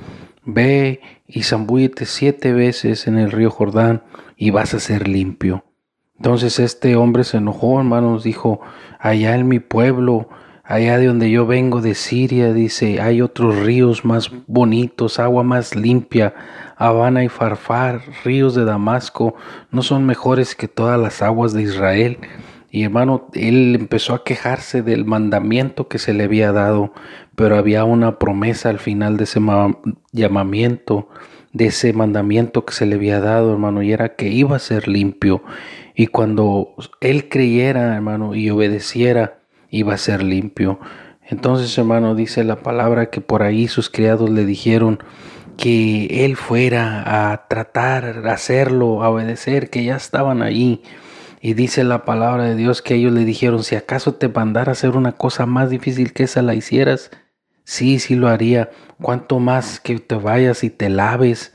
ve 0.45 1.01
y 1.27 1.43
zambúyete 1.43 2.07
siete 2.07 2.53
veces 2.53 3.09
en 3.09 3.19
el 3.19 3.33
río 3.33 3.51
Jordán 3.51 4.05
y 4.37 4.51
vas 4.51 4.73
a 4.73 4.81
ser 4.81 5.09
limpio. 5.09 5.65
Entonces 6.17 6.61
este 6.61 6.95
hombre 6.95 7.25
se 7.25 7.39
enojó, 7.39 7.79
hermanos, 7.81 8.23
dijo, 8.23 8.61
allá 9.01 9.35
en 9.35 9.49
mi 9.49 9.59
pueblo, 9.59 10.29
allá 10.63 10.99
de 10.99 11.07
donde 11.07 11.31
yo 11.31 11.47
vengo 11.47 11.81
de 11.81 11.95
Siria, 11.95 12.53
dice, 12.53 13.01
hay 13.01 13.23
otros 13.23 13.57
ríos 13.57 14.05
más 14.05 14.31
bonitos, 14.47 15.19
agua 15.19 15.43
más 15.43 15.77
limpia, 15.77 16.35
Habana 16.77 17.25
y 17.25 17.29
Farfar, 17.29 18.03
ríos 18.25 18.55
de 18.55 18.65
Damasco, 18.65 19.35
no 19.71 19.83
son 19.83 20.05
mejores 20.05 20.55
que 20.55 20.69
todas 20.69 21.01
las 21.01 21.23
aguas 21.23 21.53
de 21.55 21.63
Israel. 21.63 22.19
Y 22.71 22.85
hermano, 22.85 23.29
él 23.33 23.75
empezó 23.75 24.15
a 24.15 24.25
quejarse 24.25 24.83
del 24.83 25.07
mandamiento 25.07 25.89
que 25.89 25.99
se 25.99 26.13
le 26.13 26.25
había 26.25 26.53
dado, 26.53 26.93
pero 27.35 27.57
había 27.57 27.85
una 27.85 28.19
promesa 28.19 28.69
al 28.69 28.79
final 28.79 29.17
de 29.17 29.25
ese 29.25 29.41
llamamiento, 30.13 31.09
de 31.55 31.67
ese 31.67 31.95
mandamiento 31.95 32.67
que 32.67 32.75
se 32.75 32.85
le 32.85 32.97
había 32.97 33.21
dado, 33.21 33.53
hermano, 33.53 33.83
y 33.83 33.93
era 33.93 34.15
que 34.15 34.29
iba 34.29 34.57
a 34.57 34.59
ser 34.59 34.89
limpio. 34.89 35.43
Y 35.95 36.09
cuando 36.09 36.75
él 37.01 37.31
creyera, 37.31 37.95
hermano, 37.95 38.35
y 38.35 38.51
obedeciera, 38.51 39.39
iba 39.71 39.95
a 39.95 39.99
ser 39.99 40.23
limpio. 40.23 40.79
Entonces, 41.23 41.77
hermano, 41.79 42.15
dice 42.15 42.45
la 42.45 42.57
palabra 42.57 43.09
que 43.09 43.23
por 43.23 43.43
ahí 43.43 43.69
sus 43.69 43.89
criados 43.89 44.29
le 44.29 44.45
dijeron, 44.45 44.99
que 45.57 46.25
él 46.25 46.37
fuera 46.37 47.33
a 47.33 47.49
tratar, 47.49 48.27
a 48.27 48.33
hacerlo, 48.33 49.03
a 49.03 49.11
obedecer, 49.11 49.71
que 49.71 49.85
ya 49.85 49.97
estaban 49.97 50.43
allí. 50.43 50.83
Y 51.41 51.55
dice 51.55 51.85
la 51.85 52.05
palabra 52.05 52.45
de 52.45 52.57
Dios 52.57 52.83
que 52.83 52.95
ellos 52.95 53.13
le 53.13 53.25
dijeron, 53.25 53.63
si 53.63 53.77
acaso 53.77 54.15
te 54.15 54.29
mandara 54.29 54.73
hacer 54.73 54.97
una 54.97 55.13
cosa 55.13 55.47
más 55.47 55.71
difícil 55.71 56.13
que 56.13 56.25
esa 56.25 56.43
la 56.43 56.55
hicieras, 56.55 57.11
sí, 57.65 57.99
sí 57.99 58.17
lo 58.17 58.29
haría. 58.29 58.71
Cuanto 59.01 59.39
más 59.39 59.81
que 59.81 59.99
te 59.99 60.15
vayas 60.15 60.65
y 60.65 60.71
te 60.71 60.89
laves 60.89 61.55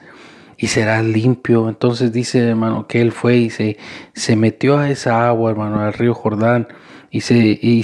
y 0.58 0.67
serás 0.67 1.03
limpio. 1.03 1.70
Entonces 1.70 2.12
dice, 2.13 2.39
hermano, 2.48 2.88
que 2.88 3.01
él 3.01 3.12
fue 3.12 3.38
y 3.38 3.50
se, 3.50 3.77
se 4.13 4.36
metió 4.36 4.77
a 4.77 4.89
esa 4.89 5.27
agua, 5.27 5.51
hermano, 5.51 5.81
al 5.81 5.93
río 5.93 6.13
Jordán 6.13 6.67
y 7.12 7.22
se, 7.22 7.60
y 7.62 7.84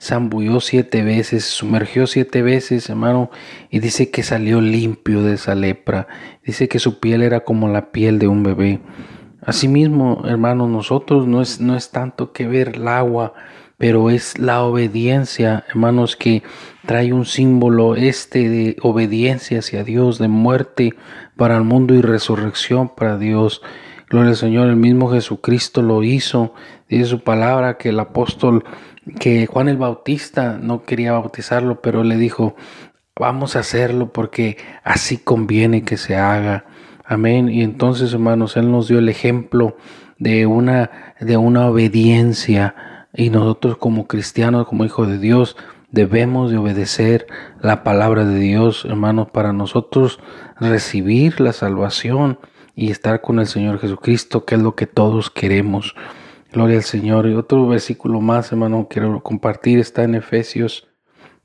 zambulló 0.00 0.58
siete 0.60 1.02
veces, 1.02 1.44
sumergió 1.44 2.06
siete 2.06 2.40
veces, 2.40 2.88
hermano, 2.88 3.30
y 3.70 3.80
dice 3.80 4.10
que 4.10 4.22
salió 4.22 4.62
limpio 4.62 5.22
de 5.22 5.34
esa 5.34 5.54
lepra. 5.54 6.08
Dice 6.42 6.66
que 6.66 6.78
su 6.78 6.98
piel 6.98 7.22
era 7.22 7.44
como 7.44 7.68
la 7.68 7.92
piel 7.92 8.18
de 8.18 8.26
un 8.26 8.42
bebé. 8.42 8.80
Asimismo, 9.42 10.22
hermano, 10.26 10.66
nosotros 10.66 11.26
no 11.26 11.42
es, 11.42 11.60
no 11.60 11.76
es 11.76 11.90
tanto 11.90 12.32
que 12.32 12.46
ver 12.46 12.76
el 12.76 12.88
agua, 12.88 13.34
pero 13.76 14.08
es 14.08 14.38
la 14.38 14.62
obediencia, 14.62 15.64
hermanos, 15.68 16.16
que 16.16 16.42
trae 16.86 17.12
un 17.12 17.26
símbolo 17.26 17.96
este 17.96 18.48
de 18.48 18.76
obediencia 18.80 19.58
hacia 19.58 19.84
Dios, 19.84 20.18
de 20.18 20.28
muerte 20.28 20.94
para 21.36 21.58
el 21.58 21.64
mundo 21.64 21.94
y 21.94 22.00
resurrección 22.00 22.88
para 22.88 23.18
Dios. 23.18 23.60
Gloria 24.10 24.30
al 24.30 24.36
Señor, 24.36 24.68
el 24.68 24.76
mismo 24.76 25.10
Jesucristo 25.10 25.82
lo 25.82 26.02
hizo. 26.02 26.54
Dice 26.88 27.06
su 27.06 27.20
palabra 27.20 27.78
que 27.78 27.88
el 27.88 28.00
apóstol, 28.00 28.64
que 29.18 29.46
Juan 29.46 29.68
el 29.68 29.76
Bautista 29.76 30.58
no 30.60 30.82
quería 30.82 31.12
bautizarlo, 31.12 31.80
pero 31.80 32.04
le 32.04 32.16
dijo, 32.16 32.54
vamos 33.18 33.56
a 33.56 33.60
hacerlo 33.60 34.12
porque 34.12 34.58
así 34.82 35.18
conviene 35.18 35.82
que 35.82 35.96
se 35.96 36.16
haga. 36.16 36.66
Amén. 37.04 37.48
Y 37.48 37.62
entonces, 37.62 38.12
hermanos, 38.12 38.56
Él 38.56 38.70
nos 38.70 38.88
dio 38.88 38.98
el 38.98 39.08
ejemplo 39.08 39.76
de 40.18 40.46
una, 40.46 41.14
de 41.20 41.36
una 41.36 41.66
obediencia. 41.68 42.74
Y 43.14 43.30
nosotros 43.30 43.76
como 43.76 44.06
cristianos, 44.06 44.66
como 44.66 44.84
hijos 44.84 45.08
de 45.08 45.18
Dios, 45.18 45.56
debemos 45.90 46.50
de 46.50 46.56
obedecer 46.56 47.26
la 47.60 47.84
palabra 47.84 48.24
de 48.24 48.38
Dios, 48.38 48.84
hermanos, 48.84 49.28
para 49.30 49.52
nosotros 49.52 50.18
recibir 50.58 51.40
la 51.40 51.52
salvación 51.52 52.38
y 52.74 52.90
estar 52.90 53.20
con 53.20 53.38
el 53.38 53.46
Señor 53.46 53.78
Jesucristo, 53.78 54.44
que 54.44 54.56
es 54.56 54.62
lo 54.62 54.74
que 54.74 54.86
todos 54.86 55.30
queremos. 55.30 55.94
Gloria 56.52 56.76
al 56.76 56.84
Señor. 56.84 57.26
Y 57.28 57.34
otro 57.34 57.66
versículo 57.66 58.20
más, 58.20 58.52
hermano, 58.52 58.86
quiero 58.88 59.22
compartir, 59.22 59.78
está 59.78 60.04
en 60.04 60.14
Efesios 60.14 60.88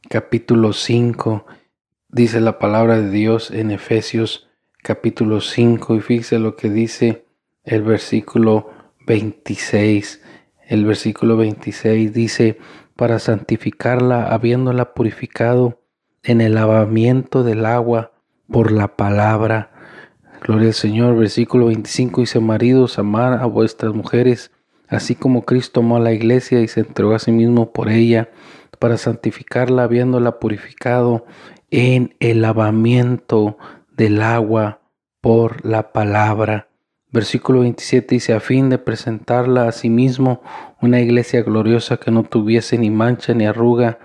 capítulo 0.09 0.73
5. 0.73 1.45
Dice 2.09 2.39
la 2.41 2.57
palabra 2.59 2.99
de 2.99 3.09
Dios 3.09 3.51
en 3.51 3.71
Efesios 3.71 4.47
capítulo 4.81 5.41
5 5.41 5.95
y 5.95 6.01
fíjese 6.01 6.39
lo 6.39 6.55
que 6.55 6.69
dice 6.69 7.25
el 7.63 7.83
versículo 7.83 8.71
26. 9.05 10.21
El 10.67 10.85
versículo 10.85 11.37
26 11.37 12.13
dice, 12.13 12.57
para 12.95 13.19
santificarla, 13.19 14.27
habiéndola 14.27 14.93
purificado 14.93 15.81
en 16.23 16.41
el 16.41 16.55
lavamiento 16.55 17.43
del 17.43 17.65
agua 17.65 18.11
por 18.51 18.71
la 18.71 18.95
palabra. 18.95 19.71
Gloria 20.41 20.67
al 20.67 20.73
Señor. 20.73 21.17
Versículo 21.17 21.67
25 21.67 22.21
dice, 22.21 22.39
maridos, 22.39 22.97
amar 22.97 23.33
a 23.33 23.45
vuestras 23.45 23.93
mujeres, 23.93 24.51
así 24.87 25.15
como 25.15 25.43
Cristo 25.43 25.81
amó 25.81 25.97
a 25.97 25.99
la 25.99 26.13
iglesia 26.13 26.61
y 26.61 26.67
se 26.67 26.81
entregó 26.81 27.13
a 27.13 27.19
sí 27.19 27.31
mismo 27.31 27.71
por 27.71 27.89
ella, 27.89 28.29
para 28.79 28.97
santificarla, 28.97 29.83
habiéndola 29.83 30.39
purificado 30.39 31.25
en 31.69 32.15
el 32.19 32.41
lavamiento 32.41 33.57
del 33.95 34.21
agua 34.21 34.81
por 35.21 35.65
la 35.65 35.91
palabra. 35.91 36.69
Versículo 37.11 37.61
27 37.61 38.15
dice, 38.15 38.33
a 38.33 38.39
fin 38.39 38.69
de 38.69 38.77
presentarla 38.77 39.67
a 39.67 39.71
sí 39.71 39.89
mismo 39.89 40.41
una 40.79 41.01
iglesia 41.01 41.41
gloriosa 41.41 41.97
que 41.97 42.11
no 42.11 42.23
tuviese 42.23 42.77
ni 42.77 42.89
mancha 42.89 43.33
ni 43.33 43.45
arruga, 43.45 43.99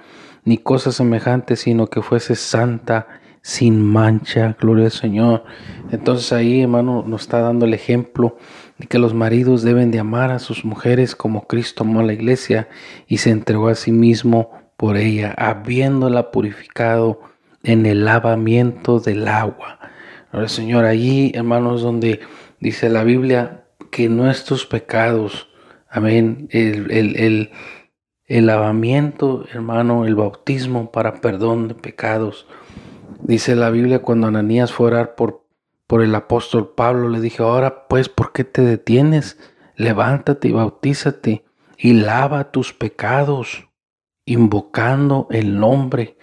ni 0.45 0.59
cosa 0.59 0.91
semejante, 0.91 1.57
sino 1.57 1.87
que 1.87 2.03
fuese 2.03 2.35
santa, 2.35 3.07
sin 3.45 3.85
mancha, 3.85 4.57
gloria 4.59 4.87
al 4.87 4.91
Señor. 4.91 5.45
Entonces 5.91 6.33
ahí, 6.33 6.63
hermano, 6.63 7.05
nos 7.07 7.21
está 7.21 7.41
dando 7.41 7.67
el 7.67 7.75
ejemplo 7.75 8.39
de 8.79 8.87
que 8.87 8.99
los 8.99 9.13
maridos 9.13 9.63
deben 9.63 9.91
de 9.91 9.99
amar 9.99 10.31
a 10.31 10.39
sus 10.39 10.65
mujeres 10.65 11.15
como 11.15 11.47
Cristo 11.47 11.85
amó 11.85 12.01
a 12.01 12.05
la 12.05 12.15
iglesia 12.15 12.69
y 13.07 13.19
se 13.19 13.29
entregó 13.29 13.69
a 13.69 13.75
sí 13.75 13.93
mismo 13.93 14.51
por 14.79 14.97
ella, 14.97 15.35
habiéndola 15.37 16.31
purificado 16.31 17.21
en 17.63 17.85
el 17.85 18.07
lavamiento 18.07 18.99
del 18.99 19.29
agua. 19.29 19.79
Ahora, 20.33 20.49
Señor, 20.49 20.87
allí, 20.87 21.31
hermanos, 21.35 21.83
donde 21.83 22.21
dice 22.61 22.89
la 22.89 23.05
Biblia 23.05 23.67
que 23.91 24.09
nuestros 24.09 24.65
pecados, 24.65 25.49
amén, 25.91 26.49
el, 26.51 26.91
el, 26.91 27.51
el, 28.27 28.47
lavamiento, 28.47 29.45
hermano, 29.53 30.07
el 30.07 30.15
bautismo 30.15 30.91
para 30.91 31.21
perdón 31.21 31.69
de 31.69 31.75
pecados. 31.75 32.47
Dice 33.25 33.57
la 33.57 33.71
Biblia 33.71 34.01
cuando 34.01 34.29
Ananías 34.29 34.73
fue 34.73 34.87
a 34.87 34.93
orar 34.93 35.15
por, 35.17 35.45
por 35.87 36.03
el 36.03 36.15
apóstol 36.15 36.73
Pablo, 36.77 37.09
le 37.09 37.21
dije, 37.21 37.43
ahora 37.43 37.89
pues, 37.89 38.09
¿por 38.09 38.33
qué 38.33 38.45
te 38.45 38.63
detienes? 38.63 39.39
Levántate 39.75 40.49
y 40.49 40.53
bautízate 40.53 41.45
y 41.77 41.95
lava 41.95 42.53
tus 42.53 42.73
pecados, 42.73 43.69
invocando 44.25 45.27
el 45.31 45.59
nombre 45.59 46.17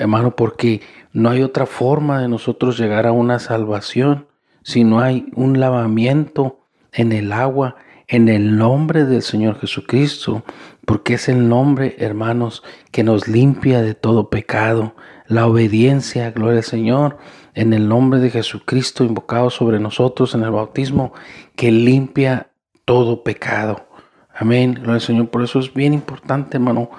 hermano, 0.00 0.34
porque 0.34 0.80
no 1.12 1.28
hay 1.28 1.42
otra 1.42 1.66
forma 1.66 2.20
de 2.20 2.28
nosotros 2.28 2.78
llegar 2.78 3.06
a 3.06 3.12
una 3.12 3.38
salvación 3.38 4.26
si 4.62 4.82
no 4.82 5.00
hay 5.00 5.26
un 5.34 5.60
lavamiento 5.60 6.60
en 6.92 7.12
el 7.12 7.32
agua, 7.32 7.76
en 8.08 8.28
el 8.28 8.56
nombre 8.56 9.04
del 9.04 9.22
Señor 9.22 9.58
Jesucristo, 9.60 10.42
porque 10.86 11.14
es 11.14 11.28
el 11.28 11.48
nombre, 11.48 11.96
hermanos, 11.98 12.62
que 12.90 13.04
nos 13.04 13.28
limpia 13.28 13.82
de 13.82 13.94
todo 13.94 14.30
pecado. 14.30 14.94
La 15.30 15.46
obediencia, 15.46 16.32
gloria 16.32 16.58
al 16.58 16.64
Señor, 16.64 17.16
en 17.54 17.72
el 17.72 17.88
nombre 17.88 18.18
de 18.18 18.30
Jesucristo 18.30 19.04
invocado 19.04 19.48
sobre 19.48 19.78
nosotros 19.78 20.34
en 20.34 20.42
el 20.42 20.50
bautismo, 20.50 21.12
que 21.54 21.70
limpia 21.70 22.50
todo 22.84 23.22
pecado. 23.22 23.86
Amén, 24.34 24.74
gloria 24.74 24.94
al 24.94 25.00
Señor. 25.00 25.30
Por 25.30 25.44
eso 25.44 25.60
es 25.60 25.72
bien 25.72 25.94
importante, 25.94 26.56
hermano, 26.56 26.90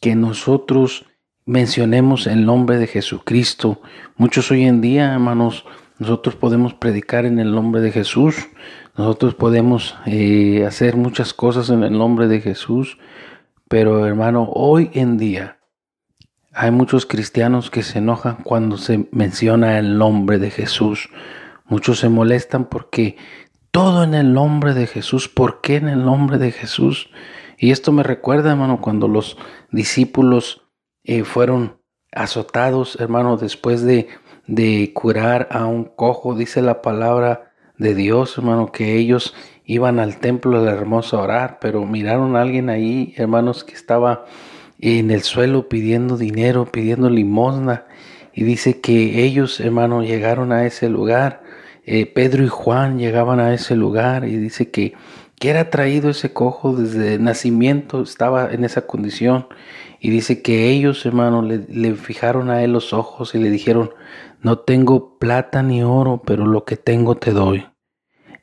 que 0.00 0.14
nosotros 0.14 1.04
mencionemos 1.44 2.26
el 2.26 2.46
nombre 2.46 2.78
de 2.78 2.86
Jesucristo. 2.86 3.82
Muchos 4.16 4.50
hoy 4.50 4.64
en 4.64 4.80
día, 4.80 5.12
hermanos, 5.12 5.66
nosotros 5.98 6.34
podemos 6.34 6.72
predicar 6.72 7.26
en 7.26 7.38
el 7.38 7.52
nombre 7.52 7.82
de 7.82 7.92
Jesús. 7.92 8.48
Nosotros 8.96 9.34
podemos 9.34 9.96
eh, 10.06 10.64
hacer 10.66 10.96
muchas 10.96 11.34
cosas 11.34 11.68
en 11.68 11.82
el 11.82 11.92
nombre 11.92 12.26
de 12.26 12.40
Jesús. 12.40 12.96
Pero 13.68 14.06
hermano, 14.06 14.48
hoy 14.50 14.90
en 14.94 15.18
día 15.18 15.55
hay 16.58 16.70
muchos 16.70 17.04
cristianos 17.04 17.70
que 17.70 17.82
se 17.82 17.98
enojan 17.98 18.36
cuando 18.42 18.78
se 18.78 19.08
menciona 19.12 19.78
el 19.78 19.98
nombre 19.98 20.38
de 20.38 20.50
Jesús. 20.50 21.10
Muchos 21.66 21.98
se 21.98 22.08
molestan 22.08 22.64
porque 22.64 23.18
todo 23.70 24.02
en 24.02 24.14
el 24.14 24.32
nombre 24.32 24.72
de 24.72 24.86
Jesús. 24.86 25.28
¿Por 25.28 25.60
qué 25.60 25.76
en 25.76 25.88
el 25.88 26.02
nombre 26.02 26.38
de 26.38 26.52
Jesús? 26.52 27.10
Y 27.58 27.72
esto 27.72 27.92
me 27.92 28.02
recuerda, 28.02 28.52
hermano, 28.52 28.80
cuando 28.80 29.06
los 29.06 29.36
discípulos 29.70 30.62
eh, 31.04 31.24
fueron 31.24 31.76
azotados, 32.10 32.96
hermano, 33.00 33.36
después 33.36 33.82
de, 33.82 34.08
de 34.46 34.92
curar 34.94 35.48
a 35.50 35.66
un 35.66 35.84
cojo, 35.84 36.34
dice 36.34 36.62
la 36.62 36.80
palabra 36.80 37.52
de 37.76 37.94
Dios, 37.94 38.38
hermano, 38.38 38.72
que 38.72 38.96
ellos 38.96 39.34
iban 39.66 40.00
al 40.00 40.16
templo 40.20 40.62
de 40.62 40.70
la 40.70 40.72
hermosa 40.72 41.18
a 41.18 41.20
orar, 41.20 41.58
pero 41.60 41.84
miraron 41.84 42.34
a 42.34 42.40
alguien 42.40 42.70
ahí, 42.70 43.12
hermanos, 43.18 43.62
que 43.62 43.74
estaba 43.74 44.24
en 44.78 45.10
el 45.10 45.22
suelo 45.22 45.68
pidiendo 45.68 46.16
dinero, 46.16 46.66
pidiendo 46.66 47.10
limosna, 47.10 47.84
y 48.34 48.44
dice 48.44 48.80
que 48.80 49.24
ellos, 49.24 49.60
hermano, 49.60 50.02
llegaron 50.02 50.52
a 50.52 50.66
ese 50.66 50.88
lugar, 50.88 51.42
eh, 51.84 52.06
Pedro 52.06 52.44
y 52.44 52.48
Juan 52.48 52.98
llegaban 52.98 53.40
a 53.40 53.54
ese 53.54 53.76
lugar, 53.76 54.26
y 54.26 54.36
dice 54.36 54.70
que, 54.70 54.94
que 55.38 55.50
era 55.50 55.70
traído 55.70 56.10
ese 56.10 56.32
cojo 56.32 56.74
desde 56.74 57.18
nacimiento, 57.18 58.02
estaba 58.02 58.52
en 58.52 58.64
esa 58.64 58.86
condición, 58.86 59.46
y 60.00 60.10
dice 60.10 60.42
que 60.42 60.70
ellos, 60.70 61.04
hermano, 61.06 61.42
le, 61.42 61.94
fijaron 61.94 62.50
a 62.50 62.62
él 62.62 62.72
los 62.72 62.92
ojos 62.92 63.34
y 63.34 63.38
le 63.38 63.50
dijeron, 63.50 63.90
no 64.40 64.58
tengo 64.58 65.18
plata 65.18 65.62
ni 65.62 65.82
oro, 65.82 66.22
pero 66.24 66.46
lo 66.46 66.64
que 66.64 66.76
tengo 66.76 67.16
te 67.16 67.32
doy. 67.32 67.66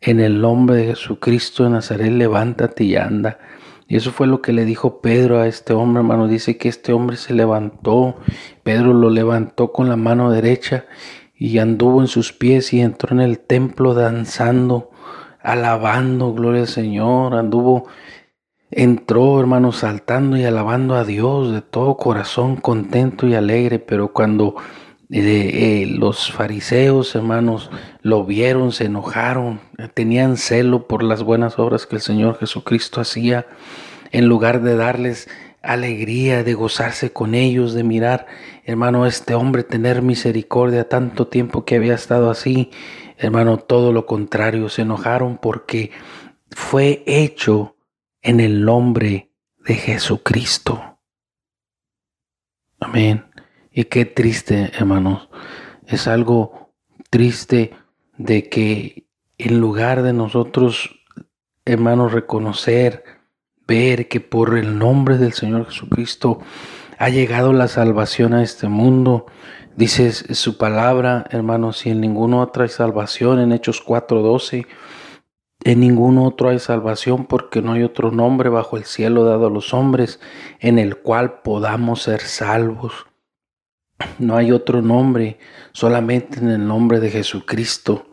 En 0.02 0.20
el 0.20 0.42
nombre 0.42 0.76
de 0.78 0.86
Jesucristo 0.88 1.64
de 1.64 1.70
Nazaret, 1.70 2.12
levántate 2.12 2.84
y 2.84 2.96
anda. 2.96 3.40
Y 3.88 3.98
eso 3.98 4.12
fue 4.12 4.28
lo 4.28 4.42
que 4.42 4.54
le 4.54 4.66
dijo 4.66 5.02
Pedro 5.02 5.40
a 5.40 5.48
este 5.48 5.74
hombre, 5.74 6.02
hermano. 6.02 6.28
Dice 6.28 6.58
que 6.58 6.70
este 6.70 6.94
hombre 6.94 7.18
se 7.18 7.34
levantó. 7.34 8.16
Pedro 8.64 8.94
lo 8.94 9.10
levantó 9.10 9.72
con 9.72 9.90
la 9.90 9.96
mano 9.96 10.32
derecha 10.32 10.86
y 11.36 11.58
anduvo 11.58 12.02
en 12.02 12.08
sus 12.08 12.34
pies 12.34 12.74
y 12.74 12.82
entró 12.82 13.14
en 13.14 13.22
el 13.22 13.40
templo 13.40 13.94
danzando, 13.94 14.92
alabando, 15.42 16.34
gloria 16.34 16.62
al 16.62 16.68
Señor. 16.68 17.36
Anduvo 17.36 17.88
entró, 18.72 19.40
hermano, 19.40 19.72
saltando 19.72 20.38
y 20.38 20.46
alabando 20.46 20.96
a 20.96 21.04
Dios 21.04 21.52
de 21.52 21.62
todo 21.62 21.98
corazón, 21.98 22.56
contento 22.56 23.28
y 23.28 23.36
alegre, 23.36 23.80
pero 23.80 24.14
cuando 24.14 24.56
eh, 25.16 25.86
los 25.86 26.32
fariseos, 26.32 27.14
hermanos, 27.14 27.70
lo 28.02 28.26
vieron, 28.26 28.72
se 28.72 28.86
enojaron, 28.86 29.62
tenían 29.94 30.38
celo 30.38 30.88
por 30.88 31.04
las 31.04 31.22
buenas 31.22 31.60
obras 31.60 31.86
que 31.86 31.98
el 31.98 32.02
Señor 32.02 32.40
Jesucristo 32.40 33.00
hacía, 33.00 33.46
en 34.12 34.28
lugar 34.28 34.64
de 34.64 34.76
darles 34.76 35.30
alegría, 35.62 36.44
de 36.44 36.56
gozarse 36.56 37.14
con 37.14 37.36
ellos, 37.36 37.76
de 37.76 37.84
mirar, 37.84 38.26
hermano, 38.66 39.06
este 39.06 39.36
hombre 39.36 39.64
tener 39.64 40.02
misericordia 40.02 40.90
tanto 40.90 41.28
tiempo 41.28 41.64
que 41.64 41.76
había 41.76 41.94
estado 41.94 42.32
así, 42.32 42.72
hermano, 43.18 43.58
todo 43.58 43.94
lo 43.94 44.08
contrario, 44.08 44.68
se 44.70 44.82
enojaron 44.82 45.38
porque 45.38 45.92
fue 46.50 47.04
hecho 47.06 47.78
en 48.24 48.40
el 48.40 48.66
nombre 48.66 49.32
de 49.64 49.76
Jesucristo. 49.76 50.98
Amén. 52.80 53.33
Y 53.76 53.86
qué 53.86 54.06
triste, 54.06 54.72
hermanos. 54.78 55.30
Es 55.88 56.08
algo 56.08 56.70
triste 57.10 57.76
de 58.18 58.48
que 58.48 59.08
en 59.40 59.60
lugar 59.60 60.04
de 60.04 60.14
nosotros, 60.14 61.04
hermanos, 61.66 62.12
reconocer, 62.12 63.04
ver 63.68 64.08
que 64.10 64.20
por 64.20 64.60
el 64.60 64.78
nombre 64.78 65.18
del 65.18 65.34
Señor 65.34 65.66
Jesucristo 65.66 66.40
ha 67.00 67.10
llegado 67.10 67.52
la 67.52 67.68
salvación 67.68 68.36
a 68.36 68.44
este 68.44 68.68
mundo, 68.68 69.26
dice 69.76 70.12
su 70.12 70.58
palabra, 70.60 71.26
hermanos, 71.32 71.88
y 71.88 71.90
en 71.90 72.02
ningún 72.02 72.36
otro 72.36 72.62
hay 72.62 72.70
salvación, 72.70 73.40
en 73.40 73.52
Hechos 73.54 73.84
4:12, 73.84 74.68
en 75.64 75.80
ningún 75.80 76.20
otro 76.20 76.50
hay 76.50 76.60
salvación 76.60 77.26
porque 77.26 77.64
no 77.64 77.74
hay 77.74 77.82
otro 77.82 78.12
nombre 78.12 78.50
bajo 78.50 78.78
el 78.78 78.84
cielo 78.84 79.24
dado 79.24 79.48
a 79.48 79.50
los 79.50 79.74
hombres 79.74 80.20
en 80.60 80.78
el 80.78 80.98
cual 80.98 81.42
podamos 81.42 82.04
ser 82.04 82.22
salvos. 82.22 83.08
No 84.20 84.36
hay 84.36 84.52
otro 84.52 84.82
nombre, 84.82 85.38
solamente 85.72 86.40
en 86.40 86.50
el 86.50 86.68
nombre 86.68 87.00
de 87.00 87.10
Jesucristo. 87.10 88.08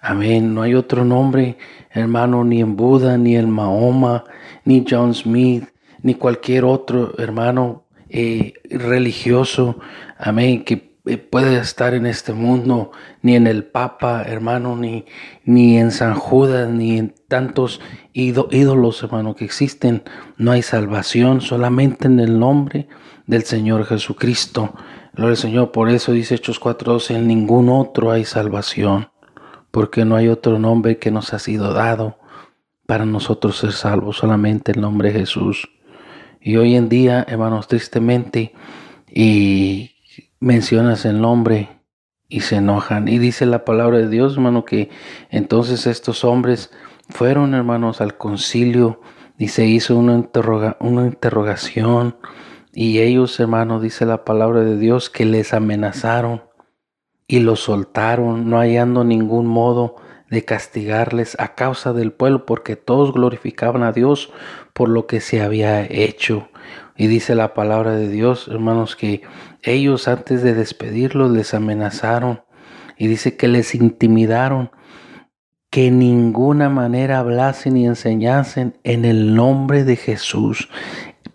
Amén. 0.00 0.54
No 0.54 0.62
hay 0.62 0.74
otro 0.74 1.04
nombre, 1.04 1.58
hermano, 1.90 2.44
ni 2.44 2.60
en 2.60 2.76
Buda, 2.76 3.18
ni 3.18 3.36
en 3.36 3.50
Mahoma, 3.50 4.24
ni 4.64 4.84
John 4.88 5.14
Smith, 5.14 5.64
ni 6.02 6.14
cualquier 6.14 6.64
otro 6.64 7.14
hermano 7.18 7.84
eh, 8.08 8.54
religioso. 8.70 9.78
Amén. 10.18 10.64
Puede 11.16 11.58
estar 11.58 11.94
en 11.94 12.06
este 12.06 12.32
mundo, 12.32 12.92
ni 13.22 13.34
en 13.34 13.46
el 13.46 13.64
Papa, 13.64 14.22
hermano, 14.26 14.76
ni, 14.76 15.06
ni 15.44 15.78
en 15.78 15.90
San 15.90 16.14
Judas, 16.14 16.68
ni 16.68 16.98
en 16.98 17.14
tantos 17.28 17.80
ídolos, 18.12 19.02
hermano, 19.02 19.34
que 19.34 19.44
existen. 19.44 20.02
No 20.36 20.52
hay 20.52 20.62
salvación, 20.62 21.40
solamente 21.40 22.06
en 22.06 22.20
el 22.20 22.38
nombre 22.38 22.88
del 23.26 23.44
Señor 23.44 23.86
Jesucristo. 23.86 24.74
Gloria 25.14 25.30
al 25.30 25.36
Señor, 25.36 25.72
por 25.72 25.88
eso 25.88 26.12
dice 26.12 26.34
Hechos 26.34 26.60
4:12, 26.60 27.16
en 27.16 27.26
ningún 27.26 27.68
otro 27.68 28.10
hay 28.10 28.24
salvación 28.24 29.08
porque 29.70 30.04
no 30.04 30.16
hay 30.16 30.28
otro 30.28 30.58
nombre 30.58 30.98
que 30.98 31.10
nos 31.10 31.32
ha 31.32 31.38
sido 31.38 31.72
dado 31.72 32.18
para 32.86 33.04
nosotros 33.04 33.58
ser 33.58 33.72
salvos, 33.72 34.16
solamente 34.16 34.72
el 34.72 34.80
nombre 34.80 35.12
de 35.12 35.20
Jesús. 35.20 35.68
Y 36.40 36.56
hoy 36.56 36.74
en 36.74 36.88
día, 36.88 37.24
hermanos, 37.28 37.68
tristemente, 37.68 38.52
y 39.06 39.96
mencionas 40.40 41.04
el 41.04 41.20
nombre 41.20 41.80
y 42.28 42.40
se 42.40 42.56
enojan. 42.56 43.08
Y 43.08 43.18
dice 43.18 43.46
la 43.46 43.64
palabra 43.64 43.98
de 43.98 44.08
Dios, 44.08 44.34
hermano, 44.34 44.64
que 44.64 44.90
entonces 45.30 45.86
estos 45.86 46.24
hombres 46.24 46.70
fueron, 47.08 47.54
hermanos, 47.54 48.00
al 48.00 48.16
concilio 48.16 49.00
y 49.38 49.48
se 49.48 49.66
hizo 49.66 49.96
una, 49.96 50.28
una 50.80 51.06
interrogación. 51.06 52.16
Y 52.72 53.00
ellos, 53.00 53.38
hermanos, 53.40 53.82
dice 53.82 54.04
la 54.04 54.24
palabra 54.24 54.60
de 54.60 54.76
Dios, 54.76 55.10
que 55.10 55.24
les 55.24 55.54
amenazaron 55.54 56.42
y 57.26 57.40
los 57.40 57.60
soltaron, 57.60 58.48
no 58.50 58.58
hallando 58.58 59.04
ningún 59.04 59.46
modo 59.46 59.96
de 60.30 60.44
castigarles 60.44 61.36
a 61.40 61.54
causa 61.54 61.92
del 61.92 62.12
pueblo, 62.12 62.44
porque 62.44 62.76
todos 62.76 63.12
glorificaban 63.12 63.82
a 63.82 63.92
Dios 63.92 64.30
por 64.74 64.88
lo 64.88 65.06
que 65.06 65.20
se 65.20 65.40
había 65.40 65.84
hecho. 65.84 66.48
Y 66.96 67.06
dice 67.06 67.34
la 67.34 67.54
palabra 67.54 67.92
de 67.92 68.08
Dios, 68.08 68.48
hermanos, 68.48 68.96
que 68.96 69.22
ellos 69.62 70.08
antes 70.08 70.42
de 70.42 70.54
despedirlos 70.54 71.30
les 71.30 71.54
amenazaron 71.54 72.42
y 72.96 73.06
dice 73.06 73.36
que 73.36 73.48
les 73.48 73.74
intimidaron 73.74 74.70
que 75.70 75.88
en 75.88 75.98
ninguna 75.98 76.68
manera 76.68 77.18
hablasen 77.18 77.76
y 77.76 77.86
enseñasen 77.86 78.78
en 78.84 79.04
el 79.04 79.34
nombre 79.34 79.84
de 79.84 79.96
Jesús. 79.96 80.68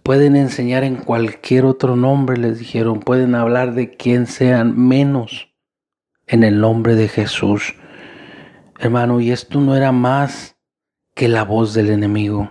Pueden 0.02 0.36
enseñar 0.36 0.84
en 0.84 0.96
cualquier 0.96 1.66
otro 1.66 1.96
nombre, 1.96 2.38
les 2.38 2.60
dijeron, 2.60 3.00
pueden 3.00 3.36
hablar 3.36 3.74
de 3.74 3.92
quien 3.92 4.26
sean 4.28 4.78
menos 4.78 5.50
en 6.28 6.44
el 6.44 6.60
nombre 6.60 6.96
de 6.96 7.08
Jesús. 7.08 7.76
Hermano, 8.80 9.22
y 9.22 9.32
esto 9.32 9.62
no 9.62 9.76
era 9.76 9.92
más 9.92 10.58
que 11.16 11.28
la 11.28 11.44
voz 11.44 11.74
del 11.74 11.90
enemigo. 11.90 12.50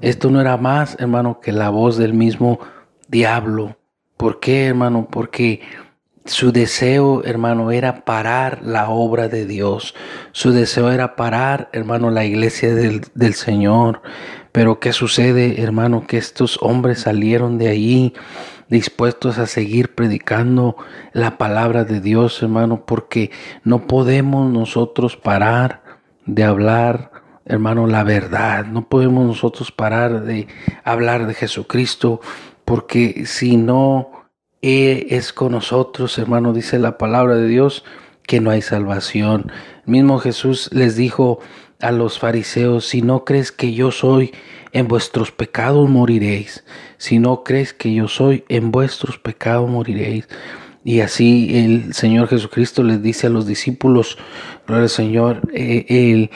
Esto 0.00 0.30
no 0.30 0.40
era 0.40 0.56
más, 0.56 0.96
hermano, 1.00 1.40
que 1.40 1.52
la 1.52 1.70
voz 1.70 1.96
del 1.96 2.14
mismo 2.14 2.60
diablo. 3.08 3.75
¿Por 4.16 4.40
qué, 4.40 4.66
hermano? 4.66 5.08
Porque 5.10 5.60
su 6.24 6.52
deseo, 6.52 7.22
hermano, 7.24 7.70
era 7.70 8.04
parar 8.04 8.60
la 8.64 8.88
obra 8.90 9.28
de 9.28 9.46
Dios. 9.46 9.94
Su 10.32 10.52
deseo 10.52 10.90
era 10.90 11.16
parar, 11.16 11.68
hermano, 11.72 12.10
la 12.10 12.24
iglesia 12.24 12.74
del, 12.74 13.02
del 13.14 13.34
Señor. 13.34 14.02
Pero 14.52 14.80
¿qué 14.80 14.92
sucede, 14.92 15.62
hermano? 15.62 16.06
Que 16.06 16.16
estos 16.16 16.58
hombres 16.62 17.00
salieron 17.00 17.58
de 17.58 17.68
allí 17.68 18.14
dispuestos 18.68 19.38
a 19.38 19.46
seguir 19.46 19.94
predicando 19.94 20.76
la 21.12 21.38
palabra 21.38 21.84
de 21.84 22.00
Dios, 22.00 22.42
hermano, 22.42 22.84
porque 22.84 23.30
no 23.64 23.86
podemos 23.86 24.50
nosotros 24.52 25.16
parar 25.16 25.82
de 26.24 26.42
hablar, 26.44 27.12
hermano, 27.44 27.86
la 27.86 28.02
verdad. 28.02 28.66
No 28.66 28.88
podemos 28.88 29.24
nosotros 29.26 29.70
parar 29.70 30.22
de 30.22 30.48
hablar 30.84 31.26
de 31.26 31.34
Jesucristo, 31.34 32.20
porque 32.66 33.24
si 33.26 33.56
no 33.56 34.10
es 34.60 35.32
con 35.32 35.52
nosotros, 35.52 36.18
hermano, 36.18 36.52
dice 36.52 36.78
la 36.80 36.98
palabra 36.98 37.36
de 37.36 37.46
Dios, 37.46 37.84
que 38.26 38.40
no 38.40 38.50
hay 38.50 38.60
salvación. 38.60 39.52
mismo 39.86 40.18
Jesús 40.18 40.68
les 40.72 40.96
dijo 40.96 41.38
a 41.80 41.92
los 41.92 42.18
fariseos, 42.18 42.84
si 42.84 43.02
no 43.02 43.24
crees 43.24 43.52
que 43.52 43.72
yo 43.72 43.92
soy, 43.92 44.32
en 44.72 44.88
vuestros 44.88 45.30
pecados 45.30 45.88
moriréis. 45.88 46.64
Si 46.98 47.20
no 47.20 47.44
crees 47.44 47.72
que 47.72 47.94
yo 47.94 48.08
soy, 48.08 48.44
en 48.48 48.72
vuestros 48.72 49.16
pecados 49.18 49.70
moriréis. 49.70 50.28
Y 50.82 51.00
así 51.00 51.56
el 51.56 51.94
Señor 51.94 52.26
Jesucristo 52.26 52.82
les 52.82 53.00
dice 53.00 53.28
a 53.28 53.30
los 53.30 53.46
discípulos, 53.46 54.18
gloria 54.66 54.84
al 54.84 54.90
Señor, 54.90 55.42
eh, 55.54 55.86
él 55.88 56.30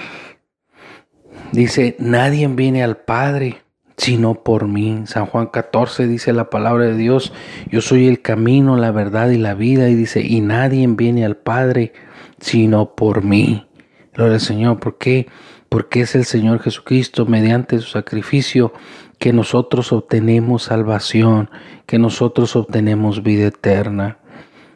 dice, 1.50 1.96
nadie 1.98 2.46
viene 2.46 2.84
al 2.84 2.98
Padre 2.98 3.62
sino 4.00 4.42
por 4.42 4.66
mí. 4.66 5.02
San 5.04 5.26
Juan 5.26 5.48
14 5.48 6.08
dice 6.08 6.32
la 6.32 6.48
palabra 6.48 6.86
de 6.86 6.96
Dios, 6.96 7.32
yo 7.70 7.82
soy 7.82 8.08
el 8.08 8.22
camino, 8.22 8.76
la 8.76 8.90
verdad 8.90 9.28
y 9.30 9.36
la 9.38 9.54
vida. 9.54 9.90
Y 9.90 9.94
dice, 9.94 10.22
y 10.22 10.40
nadie 10.40 10.86
viene 10.88 11.24
al 11.24 11.36
Padre 11.36 11.92
sino 12.40 12.94
por 12.94 13.22
mí. 13.22 13.66
Gloria 14.14 14.34
al 14.34 14.40
Señor, 14.40 14.80
¿por 14.80 14.96
qué? 14.96 15.26
porque 15.70 16.00
es 16.00 16.16
el 16.16 16.24
Señor 16.24 16.60
Jesucristo 16.60 17.26
mediante 17.26 17.78
su 17.78 17.90
sacrificio 17.90 18.72
que 19.18 19.32
nosotros 19.32 19.92
obtenemos 19.92 20.64
salvación, 20.64 21.48
que 21.86 21.98
nosotros 21.98 22.56
obtenemos 22.56 23.22
vida 23.22 23.46
eterna. 23.46 24.18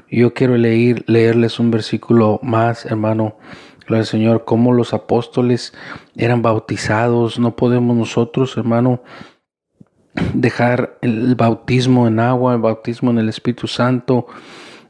Yo 0.09 0.35
quiero 0.35 0.57
leer, 0.57 1.03
leerles 1.09 1.59
un 1.59 1.73
versículo 1.73 2.39
más, 2.45 2.87
hermano. 2.87 3.37
Gloria 3.87 4.01
al 4.01 4.07
Señor, 4.07 4.45
cómo 4.45 4.73
los 4.73 4.95
apóstoles 4.95 5.75
eran 6.17 6.43
bautizados. 6.43 7.39
No 7.39 7.57
podemos 7.57 7.97
nosotros, 7.97 8.57
hermano, 8.57 9.03
dejar 10.33 10.99
el 11.03 11.35
bautismo 11.35 12.07
en 12.07 12.21
agua, 12.21 12.55
el 12.55 12.61
bautismo 12.61 13.11
en 13.11 13.19
el 13.19 13.29
Espíritu 13.29 13.67
Santo, 13.67 14.27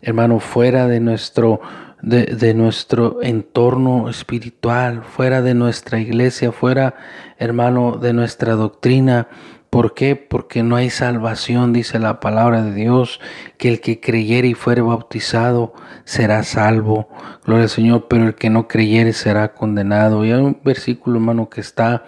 hermano, 0.03 0.39
fuera 0.41 0.87
de 0.87 1.01
nuestro 1.01 1.61
de, 2.05 2.55
nuestro 2.55 3.23
entorno 3.23 4.11
espiritual, 4.11 5.03
fuera 5.05 5.41
de 5.41 5.55
nuestra 5.55 5.99
iglesia, 5.99 6.53
fuera, 6.53 6.95
hermano, 7.39 7.93
de 7.93 8.13
nuestra 8.13 8.55
doctrina. 8.55 9.29
¿Por 9.75 9.93
qué? 9.93 10.15
Porque 10.15 10.63
no 10.63 10.77
hay 10.77 10.89
salvación, 10.89 11.73
dice 11.73 11.99
la 11.99 12.21
palabra 12.21 12.63
de 12.63 12.73
Dios, 12.73 13.19
que 13.59 13.67
el 13.67 13.81
que 13.81 13.99
creyere 13.99 14.47
y 14.47 14.55
fuere 14.55 14.83
bautizado 14.83 15.75
será 16.05 16.45
salvo. 16.45 17.09
Gloria 17.45 17.65
al 17.65 17.69
Señor, 17.69 18.07
pero 18.09 18.25
el 18.29 18.37
que 18.37 18.51
no 18.51 18.69
creyere 18.69 19.13
será 19.13 19.53
condenado. 19.53 20.25
Y 20.25 20.31
hay 20.31 20.41
un 20.41 20.61
versículo, 20.65 21.17
hermano, 21.17 21.51
que 21.51 21.61
está 21.61 22.05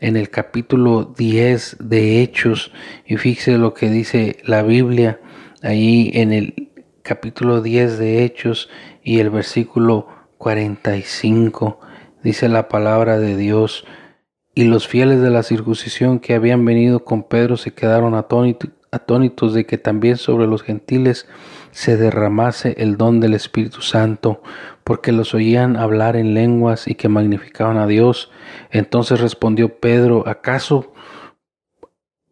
en 0.00 0.16
el 0.16 0.30
capítulo 0.30 1.12
10 1.14 1.76
de 1.78 2.22
Hechos, 2.22 2.72
y 3.04 3.18
fíjese 3.18 3.58
lo 3.58 3.74
que 3.74 3.90
dice 3.90 4.38
la 4.42 4.62
Biblia 4.62 5.20
ahí 5.62 6.10
en 6.14 6.32
el 6.32 6.70
capítulo 7.02 7.60
10 7.60 7.98
de 7.98 8.24
Hechos 8.24 8.70
y 9.04 9.20
el 9.20 9.28
versículo 9.28 10.06
45 10.38 11.80
dice 12.22 12.48
la 12.48 12.68
palabra 12.68 13.18
de 13.18 13.36
Dios, 13.36 13.84
y 14.60 14.64
los 14.64 14.86
fieles 14.86 15.22
de 15.22 15.30
la 15.30 15.42
circuncisión 15.42 16.18
que 16.18 16.34
habían 16.34 16.66
venido 16.66 17.02
con 17.02 17.22
Pedro 17.22 17.56
se 17.56 17.72
quedaron 17.72 18.14
atónitos 18.14 19.54
de 19.54 19.64
que 19.64 19.78
también 19.78 20.18
sobre 20.18 20.46
los 20.46 20.62
gentiles 20.62 21.26
se 21.70 21.96
derramase 21.96 22.74
el 22.76 22.98
don 22.98 23.20
del 23.20 23.32
Espíritu 23.32 23.80
Santo, 23.80 24.42
porque 24.84 25.12
los 25.12 25.32
oían 25.32 25.78
hablar 25.78 26.14
en 26.14 26.34
lenguas 26.34 26.88
y 26.88 26.94
que 26.94 27.08
magnificaban 27.08 27.78
a 27.78 27.86
Dios. 27.86 28.30
Entonces 28.70 29.18
respondió 29.20 29.80
Pedro, 29.80 30.28
¿acaso 30.28 30.92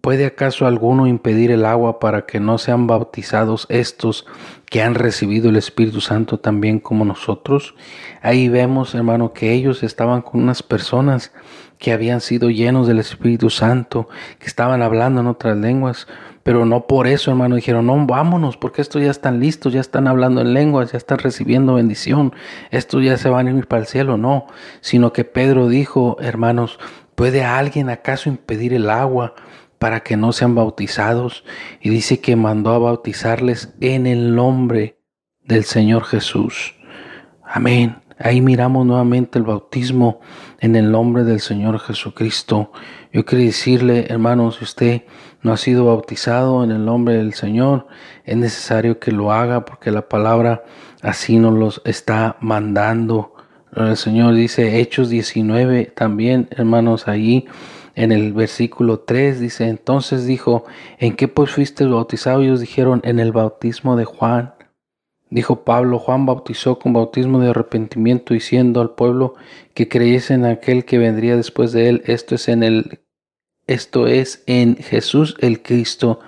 ¿Puede 0.01 0.27
acaso 0.27 0.67
alguno 0.67 1.09
impedir 1.09 1.51
el 1.51 1.64
agua 1.64 1.99
para 1.99 2.25
que 2.25 2.38
no 2.38 2.57
sean 2.59 2.87
bautizados 2.87 3.67
estos 3.69 4.27
que 4.71 4.81
han 4.81 4.95
recibido 4.95 5.51
el 5.51 5.57
Espíritu 5.57 6.01
Santo 6.01 6.38
también 6.38 6.79
como 6.79 7.05
nosotros? 7.05 7.75
Ahí 8.23 8.49
vemos, 8.49 8.95
hermano, 8.95 9.33
que 9.33 9.53
ellos 9.53 9.83
estaban 9.83 10.23
con 10.23 10.43
unas 10.43 10.62
personas 10.62 11.33
que 11.79 11.93
habían 11.93 12.21
sido 12.21 12.51
llenos 12.51 12.87
del 12.87 12.99
Espíritu 12.99 13.51
Santo, 13.51 14.09
que 14.38 14.47
estaban 14.47 14.83
hablando 14.83 15.21
en 15.21 15.27
otras 15.29 15.57
lenguas, 15.57 16.07
pero 16.43 16.64
no 16.64 16.87
por 16.87 17.07
eso, 17.07 17.31
hermano, 17.31 17.57
dijeron, 17.57 17.87
no, 17.87 18.07
vámonos, 18.07 18.57
porque 18.57 18.81
estos 18.81 19.03
ya 19.03 19.11
están 19.11 19.38
listos, 19.38 19.73
ya 19.73 19.81
están 19.81 20.09
hablando 20.09 20.41
en 20.41 20.55
lenguas, 20.55 20.93
ya 20.93 20.99
están 20.99 21.19
recibiendo 21.19 21.75
bendición, 21.75 22.33
estos 22.71 23.05
ya 23.05 23.17
se 23.17 23.29
van 23.29 23.49
a 23.49 23.51
ir 23.51 23.67
para 23.67 23.83
el 23.83 23.87
cielo, 23.87 24.17
no, 24.17 24.47
sino 24.81 25.12
que 25.12 25.25
Pedro 25.25 25.69
dijo, 25.69 26.17
hermanos, 26.21 26.79
¿puede 27.14 27.45
alguien 27.45 27.91
acaso 27.91 28.29
impedir 28.29 28.73
el 28.73 28.88
agua 28.88 29.35
para 29.79 30.01
que 30.01 30.17
no 30.17 30.33
sean 30.33 30.55
bautizados? 30.55 31.45
Y 31.81 31.91
dice 31.91 32.21
que 32.21 32.35
mandó 32.35 32.73
a 32.73 32.79
bautizarles 32.79 33.75
en 33.81 34.07
el 34.07 34.35
nombre 34.35 34.99
del 35.45 35.64
Señor 35.64 36.05
Jesús. 36.05 36.75
Amén. 37.45 37.97
Ahí 38.18 38.40
miramos 38.40 38.85
nuevamente 38.85 39.38
el 39.38 39.44
bautismo 39.44 40.20
en 40.59 40.74
el 40.74 40.90
nombre 40.90 41.22
del 41.22 41.40
Señor 41.40 41.78
Jesucristo. 41.78 42.72
Yo 43.12 43.24
quiero 43.24 43.44
decirle, 43.44 44.07
hermanos, 44.09 44.57
si 44.57 44.64
usted 44.64 45.02
no 45.42 45.52
ha 45.52 45.57
sido 45.57 45.85
bautizado 45.85 46.64
en 46.64 46.72
el 46.72 46.85
nombre 46.85 47.14
del 47.16 47.35
Señor, 47.35 47.87
es 48.24 48.37
necesario 48.37 48.98
que 48.98 49.12
lo 49.12 49.33
haga 49.33 49.64
porque 49.64 49.92
la 49.92 50.09
palabra 50.09 50.64
así 51.00 51.38
nos 51.38 51.54
los 51.54 51.83
está 51.85 52.37
mandando. 52.40 53.35
El 53.74 53.96
Señor 53.96 54.35
dice, 54.35 54.81
Hechos 54.81 55.11
19 55.11 55.92
también, 55.94 56.48
hermanos, 56.50 57.07
ahí 57.07 57.46
en 57.94 58.12
el 58.12 58.33
versículo 58.33 59.00
3 59.00 59.40
dice, 59.40 59.68
entonces 59.68 60.24
dijo, 60.26 60.64
¿en 60.98 61.14
qué 61.14 61.28
pues 61.28 61.50
fuiste 61.50 61.85
bautizado? 61.85 62.42
Y 62.42 62.46
ellos 62.46 62.61
dijeron, 62.61 63.00
en 63.04 63.20
el 63.20 63.33
bautismo 63.33 63.96
de 63.96 64.04
Juan. 64.04 64.54
Dijo 65.31 65.64
Pablo, 65.64 65.99
Juan 65.99 66.25
bautizó 66.25 66.79
con 66.79 66.95
bautismo 66.95 67.38
de 67.38 67.51
arrepentimiento, 67.51 68.33
diciendo 68.33 68.81
al 68.81 68.91
pueblo 68.91 69.35
que 69.75 69.88
creyese 69.88 70.35
en 70.35 70.47
aquel 70.47 70.87
que 70.87 70.99
vendría 70.99 71.37
después 71.37 71.73
de 71.73 71.88
él. 71.88 72.03
Esto 72.07 72.35
es 72.35 72.49
en 72.49 72.62
el, 72.62 73.01
esto 73.67 74.07
es 74.07 74.43
en 74.47 74.77
Jesús 74.77 75.37
el 75.41 75.62
Cristo. 75.62 76.21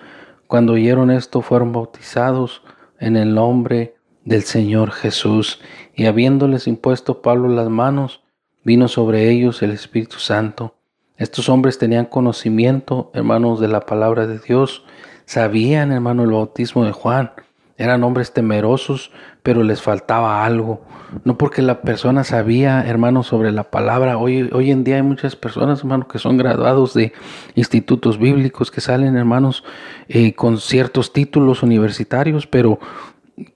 Cuando 0.47 0.75
oyeron 0.75 1.11
esto, 1.11 1.41
fueron 1.41 1.73
bautizados 1.73 2.63
en 2.99 3.17
el 3.17 3.35
nombre 3.35 3.95
del 4.25 4.43
Señor 4.43 4.91
Jesús. 4.91 5.61
Y 5.95 6.05
habiéndoles 6.05 6.67
impuesto 6.67 7.23
Pablo 7.23 7.49
las 7.49 7.71
manos, 7.71 8.23
vino 8.65 8.87
sobre 8.89 9.31
ellos 9.31 9.63
el 9.63 9.71
Espíritu 9.71 10.19
Santo. 10.19 10.75
Estos 11.17 11.49
hombres 11.49 11.79
tenían 11.79 12.05
conocimiento, 12.05 13.11
hermanos, 13.15 13.61
de 13.61 13.69
la 13.69 13.81
palabra 13.81 14.27
de 14.27 14.39
Dios. 14.39 14.85
Sabían, 15.25 15.93
hermano, 15.93 16.25
el 16.25 16.33
bautismo 16.33 16.85
de 16.85 16.93
Juan 16.93 17.33
eran 17.81 18.05
hombres 18.05 18.35
temerosos, 18.35 19.11
pero 19.43 19.63
les 19.63 19.81
faltaba 19.81 20.45
algo. 20.45 20.83
No 21.25 21.39
porque 21.39 21.63
la 21.63 21.81
persona 21.81 22.25
sabía, 22.25 22.87
hermano, 22.87 23.23
sobre 23.23 23.53
la 23.53 23.71
palabra. 23.71 24.19
Hoy, 24.19 24.51
hoy 24.53 24.71
en 24.71 24.85
día 24.85 24.97
hay 24.97 25.03
muchas 25.03 25.35
personas, 25.35 25.81
hermano, 25.81 26.07
que 26.07 26.19
son 26.19 26.37
graduados 26.37 26.93
de 26.93 27.15
institutos 27.55 28.19
bíblicos, 28.19 28.71
que 28.71 28.83
salen, 28.83 29.17
hermanos, 29.17 29.65
eh, 30.09 30.35
con 30.35 30.59
ciertos 30.59 31.15
títulos 31.15 31.63
universitarios, 31.63 32.47
pero 32.47 32.79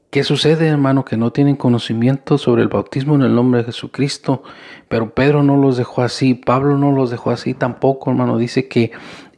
¿qué 0.08 0.24
sucede, 0.24 0.68
hermano? 0.68 1.04
Que 1.04 1.18
no 1.18 1.30
tienen 1.30 1.56
conocimiento 1.56 2.38
sobre 2.38 2.62
el 2.62 2.68
bautismo 2.68 3.16
en 3.16 3.22
el 3.22 3.34
nombre 3.34 3.60
de 3.60 3.66
Jesucristo. 3.66 4.42
Pero 4.88 5.14
Pedro 5.14 5.42
no 5.42 5.58
los 5.58 5.76
dejó 5.76 6.00
así, 6.00 6.32
Pablo 6.32 6.78
no 6.78 6.92
los 6.92 7.10
dejó 7.10 7.30
así 7.30 7.52
tampoco, 7.52 8.10
hermano. 8.10 8.38
Dice 8.38 8.68
que 8.68 8.90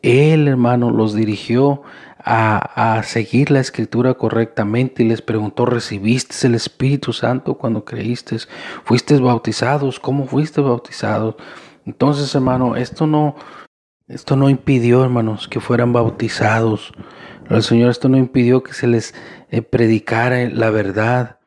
él, 0.03 0.46
hermano, 0.46 0.92
los 0.92 1.12
dirigió 1.12 1.83
a, 2.29 3.03
seguir 3.05 3.53
la 3.53 3.61
escritura 3.61 4.15
correctamente 4.15 5.05
y 5.05 5.09
les 5.09 5.23
preguntó, 5.23 5.65
¿recibiste 5.65 6.47
el 6.49 6.57
Espíritu 6.57 7.12
Santo 7.12 7.55
cuando 7.55 7.85
creíste? 7.85 8.37
¿Fuiste 8.85 9.17
bautizados? 9.19 10.01
¿Cómo 10.01 10.27
fuiste 10.27 10.61
bautizados? 10.61 11.37
Entonces, 11.85 12.35
hermano, 12.35 12.75
esto 12.75 13.07
no, 13.07 13.37
esto 14.09 14.35
no 14.35 14.51
impidió, 14.51 15.05
hermanos, 15.05 15.47
que 15.47 15.61
fueran 15.61 15.93
bautizados. 15.93 16.93
El 17.49 17.62
Señor 17.62 17.91
esto 17.91 18.09
no 18.09 18.17
impidió 18.17 18.65
que 18.65 18.73
se 18.73 18.89
les 18.89 19.15
eh, 19.51 19.62
predicara 19.62 20.49
la 20.49 20.71
verdad. 20.71 21.39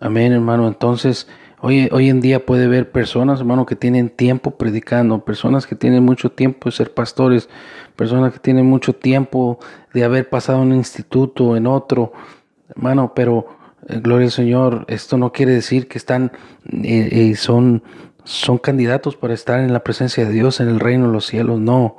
Amén, 0.00 0.32
hermano. 0.32 0.68
Entonces, 0.68 1.28
Hoy, 1.60 1.88
en 1.90 2.20
día 2.20 2.44
puede 2.44 2.68
ver 2.68 2.90
personas, 2.90 3.40
hermano, 3.40 3.64
que 3.64 3.76
tienen 3.76 4.10
tiempo 4.10 4.58
predicando, 4.58 5.24
personas 5.24 5.66
que 5.66 5.74
tienen 5.74 6.04
mucho 6.04 6.30
tiempo 6.30 6.68
de 6.68 6.76
ser 6.76 6.92
pastores, 6.92 7.48
personas 7.96 8.34
que 8.34 8.38
tienen 8.38 8.66
mucho 8.66 8.94
tiempo 8.94 9.58
de 9.94 10.04
haber 10.04 10.28
pasado 10.28 10.60
un 10.60 10.74
instituto, 10.74 11.56
en 11.56 11.66
otro, 11.66 12.12
hermano, 12.68 13.12
pero 13.14 13.46
eh, 13.88 14.00
gloria 14.02 14.26
al 14.26 14.32
Señor, 14.32 14.84
esto 14.88 15.16
no 15.16 15.32
quiere 15.32 15.52
decir 15.52 15.88
que 15.88 15.96
están, 15.96 16.30
eh, 16.70 17.08
eh, 17.10 17.36
son, 17.36 17.82
son 18.24 18.58
candidatos 18.58 19.16
para 19.16 19.32
estar 19.32 19.60
en 19.60 19.72
la 19.72 19.82
presencia 19.82 20.26
de 20.26 20.32
Dios, 20.32 20.60
en 20.60 20.68
el 20.68 20.78
reino 20.78 21.06
de 21.06 21.12
los 21.12 21.24
cielos, 21.24 21.58
no. 21.58 21.96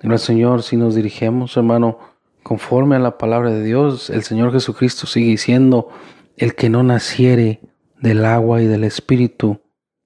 Gloria 0.00 0.18
Señor, 0.18 0.62
si 0.62 0.76
nos 0.76 0.94
dirigimos, 0.94 1.56
hermano, 1.56 1.98
conforme 2.44 2.94
a 2.94 3.00
la 3.00 3.18
palabra 3.18 3.50
de 3.50 3.64
Dios, 3.64 4.08
el 4.08 4.22
Señor 4.22 4.52
Jesucristo 4.52 5.08
sigue 5.08 5.30
diciendo, 5.30 5.88
el 6.36 6.54
que 6.54 6.70
no 6.70 6.84
naciere 6.84 7.60
del 8.00 8.24
agua 8.24 8.62
y 8.62 8.66
del 8.66 8.84
Espíritu 8.84 9.60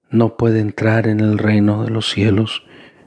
no 0.09 0.37
puede 0.37 0.59
entrar 0.59 1.07
en 1.07 1.19
el 1.19 1.37
reino 1.37 1.83
de 1.83 1.89
los 1.89 2.09
cielos. 2.09 2.63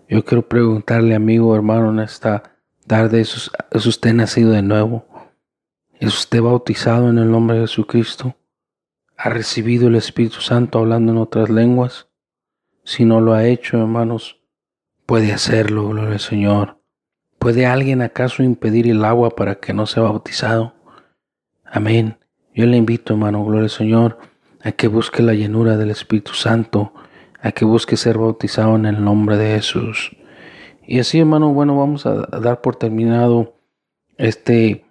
Yo 0.09 0.25
quiero 0.25 0.49
preguntarle, 0.49 1.15
amigo, 1.15 1.55
hermano, 1.55 1.91
en 1.91 2.01
esta 2.01 2.57
tarde, 2.87 3.21
¿es 3.21 3.87
usted 3.87 4.15
nacido 4.15 4.53
de 4.53 4.63
nuevo? 4.63 5.07
¿Es 6.01 6.15
usted 6.15 6.41
bautizado 6.41 7.11
en 7.11 7.19
el 7.19 7.31
nombre 7.31 7.57
de 7.57 7.63
Jesucristo? 7.67 8.37
¿Ha 9.17 9.31
recibido 9.31 9.89
el 9.89 9.97
Espíritu 9.97 10.41
Santo 10.41 10.79
hablando 10.79 11.13
en 11.13 11.19
otras 11.19 11.51
lenguas? 11.51 12.09
Si 12.85 13.05
no 13.05 13.21
lo 13.21 13.35
ha 13.35 13.47
hecho, 13.47 13.79
hermanos, 13.79 14.41
puede 15.05 15.33
hacerlo, 15.33 15.89
gloria 15.89 16.13
al 16.13 16.21
Señor. 16.21 16.81
¿Puede 17.39 17.67
alguien 17.67 18.01
acaso 18.01 18.43
impedir 18.43 18.89
el 18.89 19.05
agua 19.05 19.31
para 19.31 19.57
que 19.57 19.75
no 19.75 19.87
sea 19.87 20.05
bautizado? 20.05 20.75
Amén. 21.65 22.17
Yo 22.55 22.67
le 22.67 22.77
invito, 22.77 23.13
hermano, 23.13 23.45
gloria 23.45 23.65
al 23.65 23.71
Señor, 23.71 24.19
a 24.63 24.73
que 24.73 24.89
busque 24.89 25.23
la 25.23 25.35
llenura 25.35 25.77
del 25.77 25.91
Espíritu 25.91 26.35
Santo, 26.35 26.93
a 27.41 27.53
que 27.53 27.65
busque 27.65 27.97
ser 27.97 28.19
bautizado 28.19 28.77
en 28.77 28.87
el 28.87 29.03
nombre 29.05 29.37
de 29.37 29.55
Jesús. 29.57 30.17
Y 30.87 30.99
así, 30.99 31.21
hermano, 31.21 31.53
bueno, 31.53 31.77
vamos 31.77 32.07
a 32.07 32.15
dar 32.41 32.61
por 32.61 32.77
terminado 32.77 33.55
este 34.17 34.85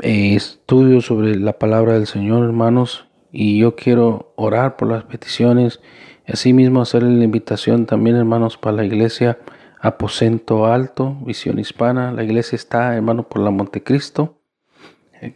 eh, 0.00 0.34
estudio 0.34 1.00
sobre 1.00 1.36
la 1.36 1.58
palabra 1.58 1.94
del 1.94 2.06
Señor, 2.06 2.44
hermanos. 2.44 3.06
Y 3.30 3.58
yo 3.58 3.76
quiero 3.76 4.32
orar 4.36 4.76
por 4.76 4.88
las 4.88 5.04
peticiones 5.04 5.80
asimismo 6.26 6.80
hacerle 6.80 7.16
la 7.18 7.24
invitación 7.24 7.86
también, 7.86 8.16
hermanos, 8.16 8.56
para 8.56 8.76
la 8.76 8.84
iglesia 8.84 9.38
Aposento 9.80 10.66
Alto, 10.66 11.16
Visión 11.26 11.58
Hispana. 11.58 12.12
La 12.12 12.24
iglesia 12.24 12.56
está, 12.56 12.94
hermano, 12.96 13.28
por 13.28 13.42
la 13.42 13.50
Montecristo, 13.50 14.38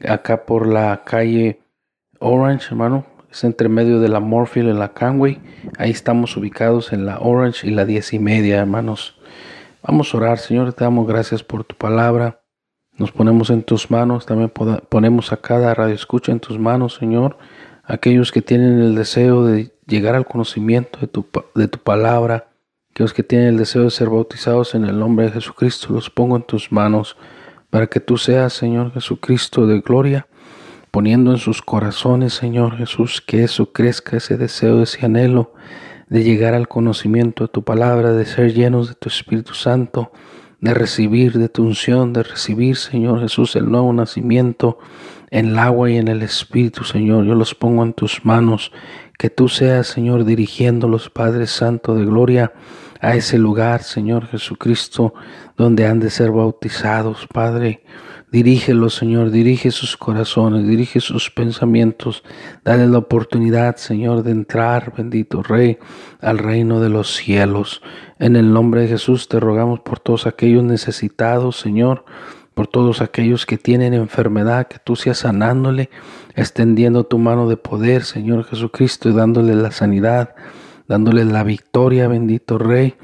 acá 0.09 0.47
por 0.47 0.67
la 0.67 1.03
calle 1.05 1.61
Orange, 2.19 2.69
hermano, 2.71 3.05
es 3.31 3.45
entre 3.45 3.69
medio 3.69 4.01
de 4.01 4.09
la 4.09 4.21
Morfield 4.21 4.71
y 4.71 4.73
la 4.73 4.93
Canway. 4.93 5.41
Ahí 5.77 5.91
estamos 5.91 6.37
ubicados 6.37 6.93
en 6.93 7.05
la 7.07 7.19
Orange 7.21 7.67
y 7.67 7.71
la 7.71 7.85
diez 7.85 8.12
y 8.12 8.19
media, 8.19 8.59
hermanos. 8.59 9.17
Vamos 9.83 10.12
a 10.12 10.17
orar, 10.17 10.38
Señor, 10.38 10.73
te 10.73 10.85
damos 10.85 11.07
gracias 11.07 11.43
por 11.43 11.64
tu 11.64 11.77
palabra. 11.77 12.43
Nos 12.97 13.12
ponemos 13.12 13.51
en 13.51 13.62
tus 13.62 13.91
manos, 13.91 14.27
también 14.27 14.51
ponemos 14.88 15.33
a 15.33 15.37
cada 15.37 15.73
radio 15.73 15.95
escucha 15.95 16.33
en 16.33 16.41
tus 16.41 16.59
manos, 16.59 16.95
Señor. 16.95 17.38
Aquellos 17.85 18.33
que 18.33 18.43
tienen 18.43 18.81
el 18.81 18.95
deseo 18.95 19.45
de 19.45 19.73
llegar 19.87 20.14
al 20.14 20.27
conocimiento 20.27 20.99
de 20.99 21.07
tu, 21.07 21.27
de 21.55 21.69
tu 21.69 21.79
palabra, 21.79 22.49
aquellos 22.91 23.14
que 23.14 23.23
tienen 23.23 23.49
el 23.49 23.57
deseo 23.57 23.85
de 23.85 23.91
ser 23.91 24.09
bautizados 24.09 24.75
en 24.75 24.85
el 24.85 24.99
nombre 24.99 25.27
de 25.27 25.33
Jesucristo, 25.33 25.93
los 25.93 26.11
pongo 26.11 26.37
en 26.37 26.43
tus 26.43 26.73
manos 26.73 27.17
para 27.71 27.87
que 27.87 28.01
tú 28.01 28.17
seas, 28.17 28.53
Señor 28.53 28.93
Jesucristo, 28.93 29.67
de 29.67 29.81
gloria 29.81 30.27
poniendo 30.99 31.31
en 31.31 31.39
sus 31.39 31.63
corazones, 31.63 32.35
Señor 32.35 32.77
Jesús, 32.77 33.23
que 33.25 33.45
eso 33.45 33.73
crezca, 33.73 34.17
ese 34.17 34.37
deseo, 34.37 34.83
ese 34.83 35.07
anhelo 35.07 35.53
de 36.09 36.25
llegar 36.25 36.55
al 36.55 36.67
conocimiento 36.67 37.45
de 37.45 37.49
tu 37.53 37.63
palabra, 37.63 38.11
de 38.11 38.27
ser 38.27 38.53
llenos 38.53 38.89
de 38.89 38.97
tu 38.97 39.09
Espíritu 39.09 39.55
Santo, 39.55 40.11
de 40.61 40.75
recibir 40.75 41.39
de 41.39 41.49
tu 41.49 41.63
unción, 41.63 42.13
de 42.13 42.25
recibir, 42.25 42.75
Señor 42.75 43.21
Jesús, 43.21 43.55
el 43.55 43.71
nuevo 43.71 43.93
nacimiento 43.93 44.81
en 45.31 45.51
el 45.51 45.59
agua 45.61 45.89
y 45.89 45.99
en 45.99 46.09
el 46.09 46.21
Espíritu, 46.21 46.83
Señor. 46.83 47.25
Yo 47.25 47.37
los 47.37 47.55
pongo 47.55 47.85
en 47.85 47.93
tus 47.93 48.25
manos, 48.25 48.73
que 49.17 49.31
tú 49.31 49.49
seas, 49.49 49.87
Señor, 49.87 50.25
dirigiendo 50.25 50.89
los 50.89 51.11
Padres 51.11 51.53
Santo 51.53 51.95
de 51.95 52.07
gloria 52.07 52.53
a 53.01 53.15
ese 53.15 53.39
lugar, 53.39 53.85
Señor 53.85 54.27
Jesucristo, 54.27 55.15
donde 55.57 55.87
han 55.87 56.01
de 56.01 56.11
ser 56.11 56.33
bautizados, 56.33 57.29
Padre. 57.33 57.85
Dirígelos, 58.31 58.95
Señor, 58.95 59.31
dirige 59.31 59.71
sus 59.71 59.97
corazones, 59.97 60.69
dirige 60.69 61.01
sus 61.01 61.31
pensamientos. 61.31 62.23
Dale 62.62 62.87
la 62.87 62.99
oportunidad, 62.99 63.77
Señor, 63.77 64.23
de 64.23 64.33
entrar, 64.33 64.93
bendito 64.95 65.43
Rey, 65.43 65.79
al 66.21 66.37
reino 66.37 66.79
de 66.81 66.91
los 66.91 67.14
cielos. 67.14 67.81
En 68.19 68.37
el 68.37 68.53
nombre 68.53 68.83
de 68.83 68.88
Jesús 68.88 69.29
te 69.29 69.41
rogamos 69.41 69.81
por 69.81 69.99
todos 69.99 70.27
aquellos 70.27 70.62
necesitados, 70.62 71.59
Señor, 71.59 72.05
por 72.53 72.67
todos 72.67 73.01
aquellos 73.01 73.47
que 73.47 73.57
tienen 73.57 73.95
enfermedad, 73.95 74.69
que 74.69 74.79
tú 74.79 74.95
seas 74.95 75.19
sanándole, 75.19 75.88
extendiendo 76.35 77.05
tu 77.05 77.17
mano 77.17 77.49
de 77.49 77.57
poder, 77.57 78.05
Señor 78.05 78.45
Jesucristo, 78.45 79.09
y 79.09 79.14
dándole 79.14 79.55
la 79.55 79.71
sanidad, 79.71 80.35
dándole 80.87 81.25
la 81.25 81.45
victoria, 81.45 82.09
bendito 82.09 82.59
Rey 82.59 82.95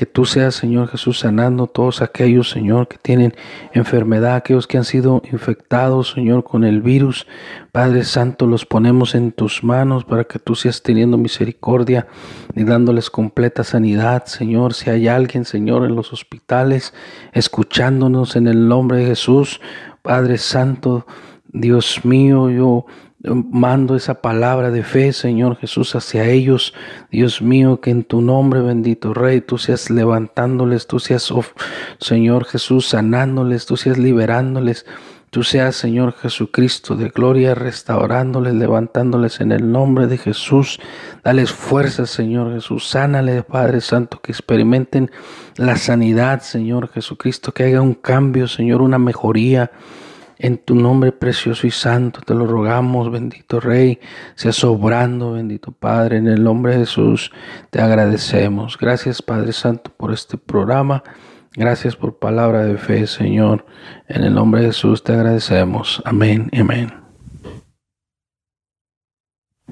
Que 0.00 0.06
tú 0.06 0.24
seas, 0.24 0.54
Señor 0.54 0.88
Jesús, 0.88 1.18
sanando 1.18 1.66
todos 1.66 2.00
aquellos, 2.00 2.48
Señor, 2.48 2.88
que 2.88 2.96
tienen 2.96 3.34
enfermedad, 3.74 4.36
aquellos 4.36 4.66
que 4.66 4.78
han 4.78 4.86
sido 4.86 5.20
infectados, 5.30 6.12
Señor, 6.12 6.42
con 6.42 6.64
el 6.64 6.80
virus. 6.80 7.26
Padre 7.70 8.04
Santo, 8.04 8.46
los 8.46 8.64
ponemos 8.64 9.14
en 9.14 9.30
tus 9.30 9.62
manos 9.62 10.06
para 10.06 10.24
que 10.24 10.38
tú 10.38 10.54
seas 10.54 10.82
teniendo 10.82 11.18
misericordia 11.18 12.06
y 12.54 12.64
dándoles 12.64 13.10
completa 13.10 13.62
sanidad, 13.62 14.24
Señor. 14.24 14.72
Si 14.72 14.88
hay 14.88 15.06
alguien, 15.06 15.44
Señor, 15.44 15.84
en 15.84 15.94
los 15.94 16.14
hospitales, 16.14 16.94
escuchándonos 17.34 18.36
en 18.36 18.46
el 18.46 18.68
nombre 18.68 19.00
de 19.00 19.04
Jesús, 19.04 19.60
Padre 20.00 20.38
Santo, 20.38 21.06
Dios 21.52 22.06
mío, 22.06 22.48
yo 22.48 22.86
mando 23.22 23.96
esa 23.96 24.22
palabra 24.22 24.70
de 24.70 24.82
fe, 24.82 25.12
Señor 25.12 25.56
Jesús, 25.56 25.94
hacia 25.94 26.28
ellos. 26.28 26.74
Dios 27.10 27.42
mío, 27.42 27.80
que 27.80 27.90
en 27.90 28.04
tu 28.04 28.20
nombre, 28.20 28.60
bendito 28.60 29.12
Rey, 29.14 29.40
tú 29.40 29.58
seas 29.58 29.90
levantándoles, 29.90 30.86
tú 30.86 30.98
seas, 30.98 31.30
oh, 31.30 31.44
Señor 31.98 32.44
Jesús, 32.46 32.86
sanándoles, 32.86 33.66
tú 33.66 33.76
seas 33.76 33.98
liberándoles. 33.98 34.86
Tú 35.30 35.44
seas, 35.44 35.76
Señor 35.76 36.14
Jesucristo, 36.14 36.96
de 36.96 37.08
gloria, 37.08 37.54
restaurándoles, 37.54 38.52
levantándoles 38.54 39.40
en 39.40 39.52
el 39.52 39.70
nombre 39.70 40.08
de 40.08 40.18
Jesús. 40.18 40.80
Dales 41.22 41.52
fuerza, 41.52 42.06
Señor 42.06 42.52
Jesús. 42.52 42.88
Sánale, 42.88 43.44
Padre 43.44 43.80
Santo, 43.80 44.20
que 44.20 44.32
experimenten 44.32 45.12
la 45.56 45.76
sanidad, 45.76 46.40
Señor 46.40 46.88
Jesucristo, 46.88 47.52
que 47.52 47.62
haya 47.62 47.80
un 47.80 47.94
cambio, 47.94 48.48
Señor, 48.48 48.82
una 48.82 48.98
mejoría. 48.98 49.70
En 50.42 50.56
tu 50.56 50.74
nombre 50.74 51.12
precioso 51.12 51.66
y 51.66 51.70
santo 51.70 52.22
te 52.22 52.32
lo 52.32 52.46
rogamos, 52.46 53.10
bendito 53.10 53.60
Rey, 53.60 54.00
sea 54.36 54.52
sobrando, 54.52 55.32
bendito 55.32 55.70
Padre, 55.70 56.16
en 56.16 56.28
el 56.28 56.42
nombre 56.42 56.72
de 56.72 56.78
Jesús 56.80 57.30
te 57.68 57.82
agradecemos. 57.82 58.78
Gracias 58.78 59.20
Padre 59.20 59.52
Santo 59.52 59.92
por 59.94 60.12
este 60.14 60.38
programa. 60.38 61.04
Gracias 61.52 61.94
por 61.94 62.18
palabra 62.18 62.64
de 62.64 62.78
fe, 62.78 63.06
Señor. 63.06 63.66
En 64.08 64.24
el 64.24 64.32
nombre 64.32 64.62
de 64.62 64.68
Jesús 64.68 65.04
te 65.04 65.12
agradecemos. 65.12 66.00
Amén 66.06 66.48
amén. 66.58 66.99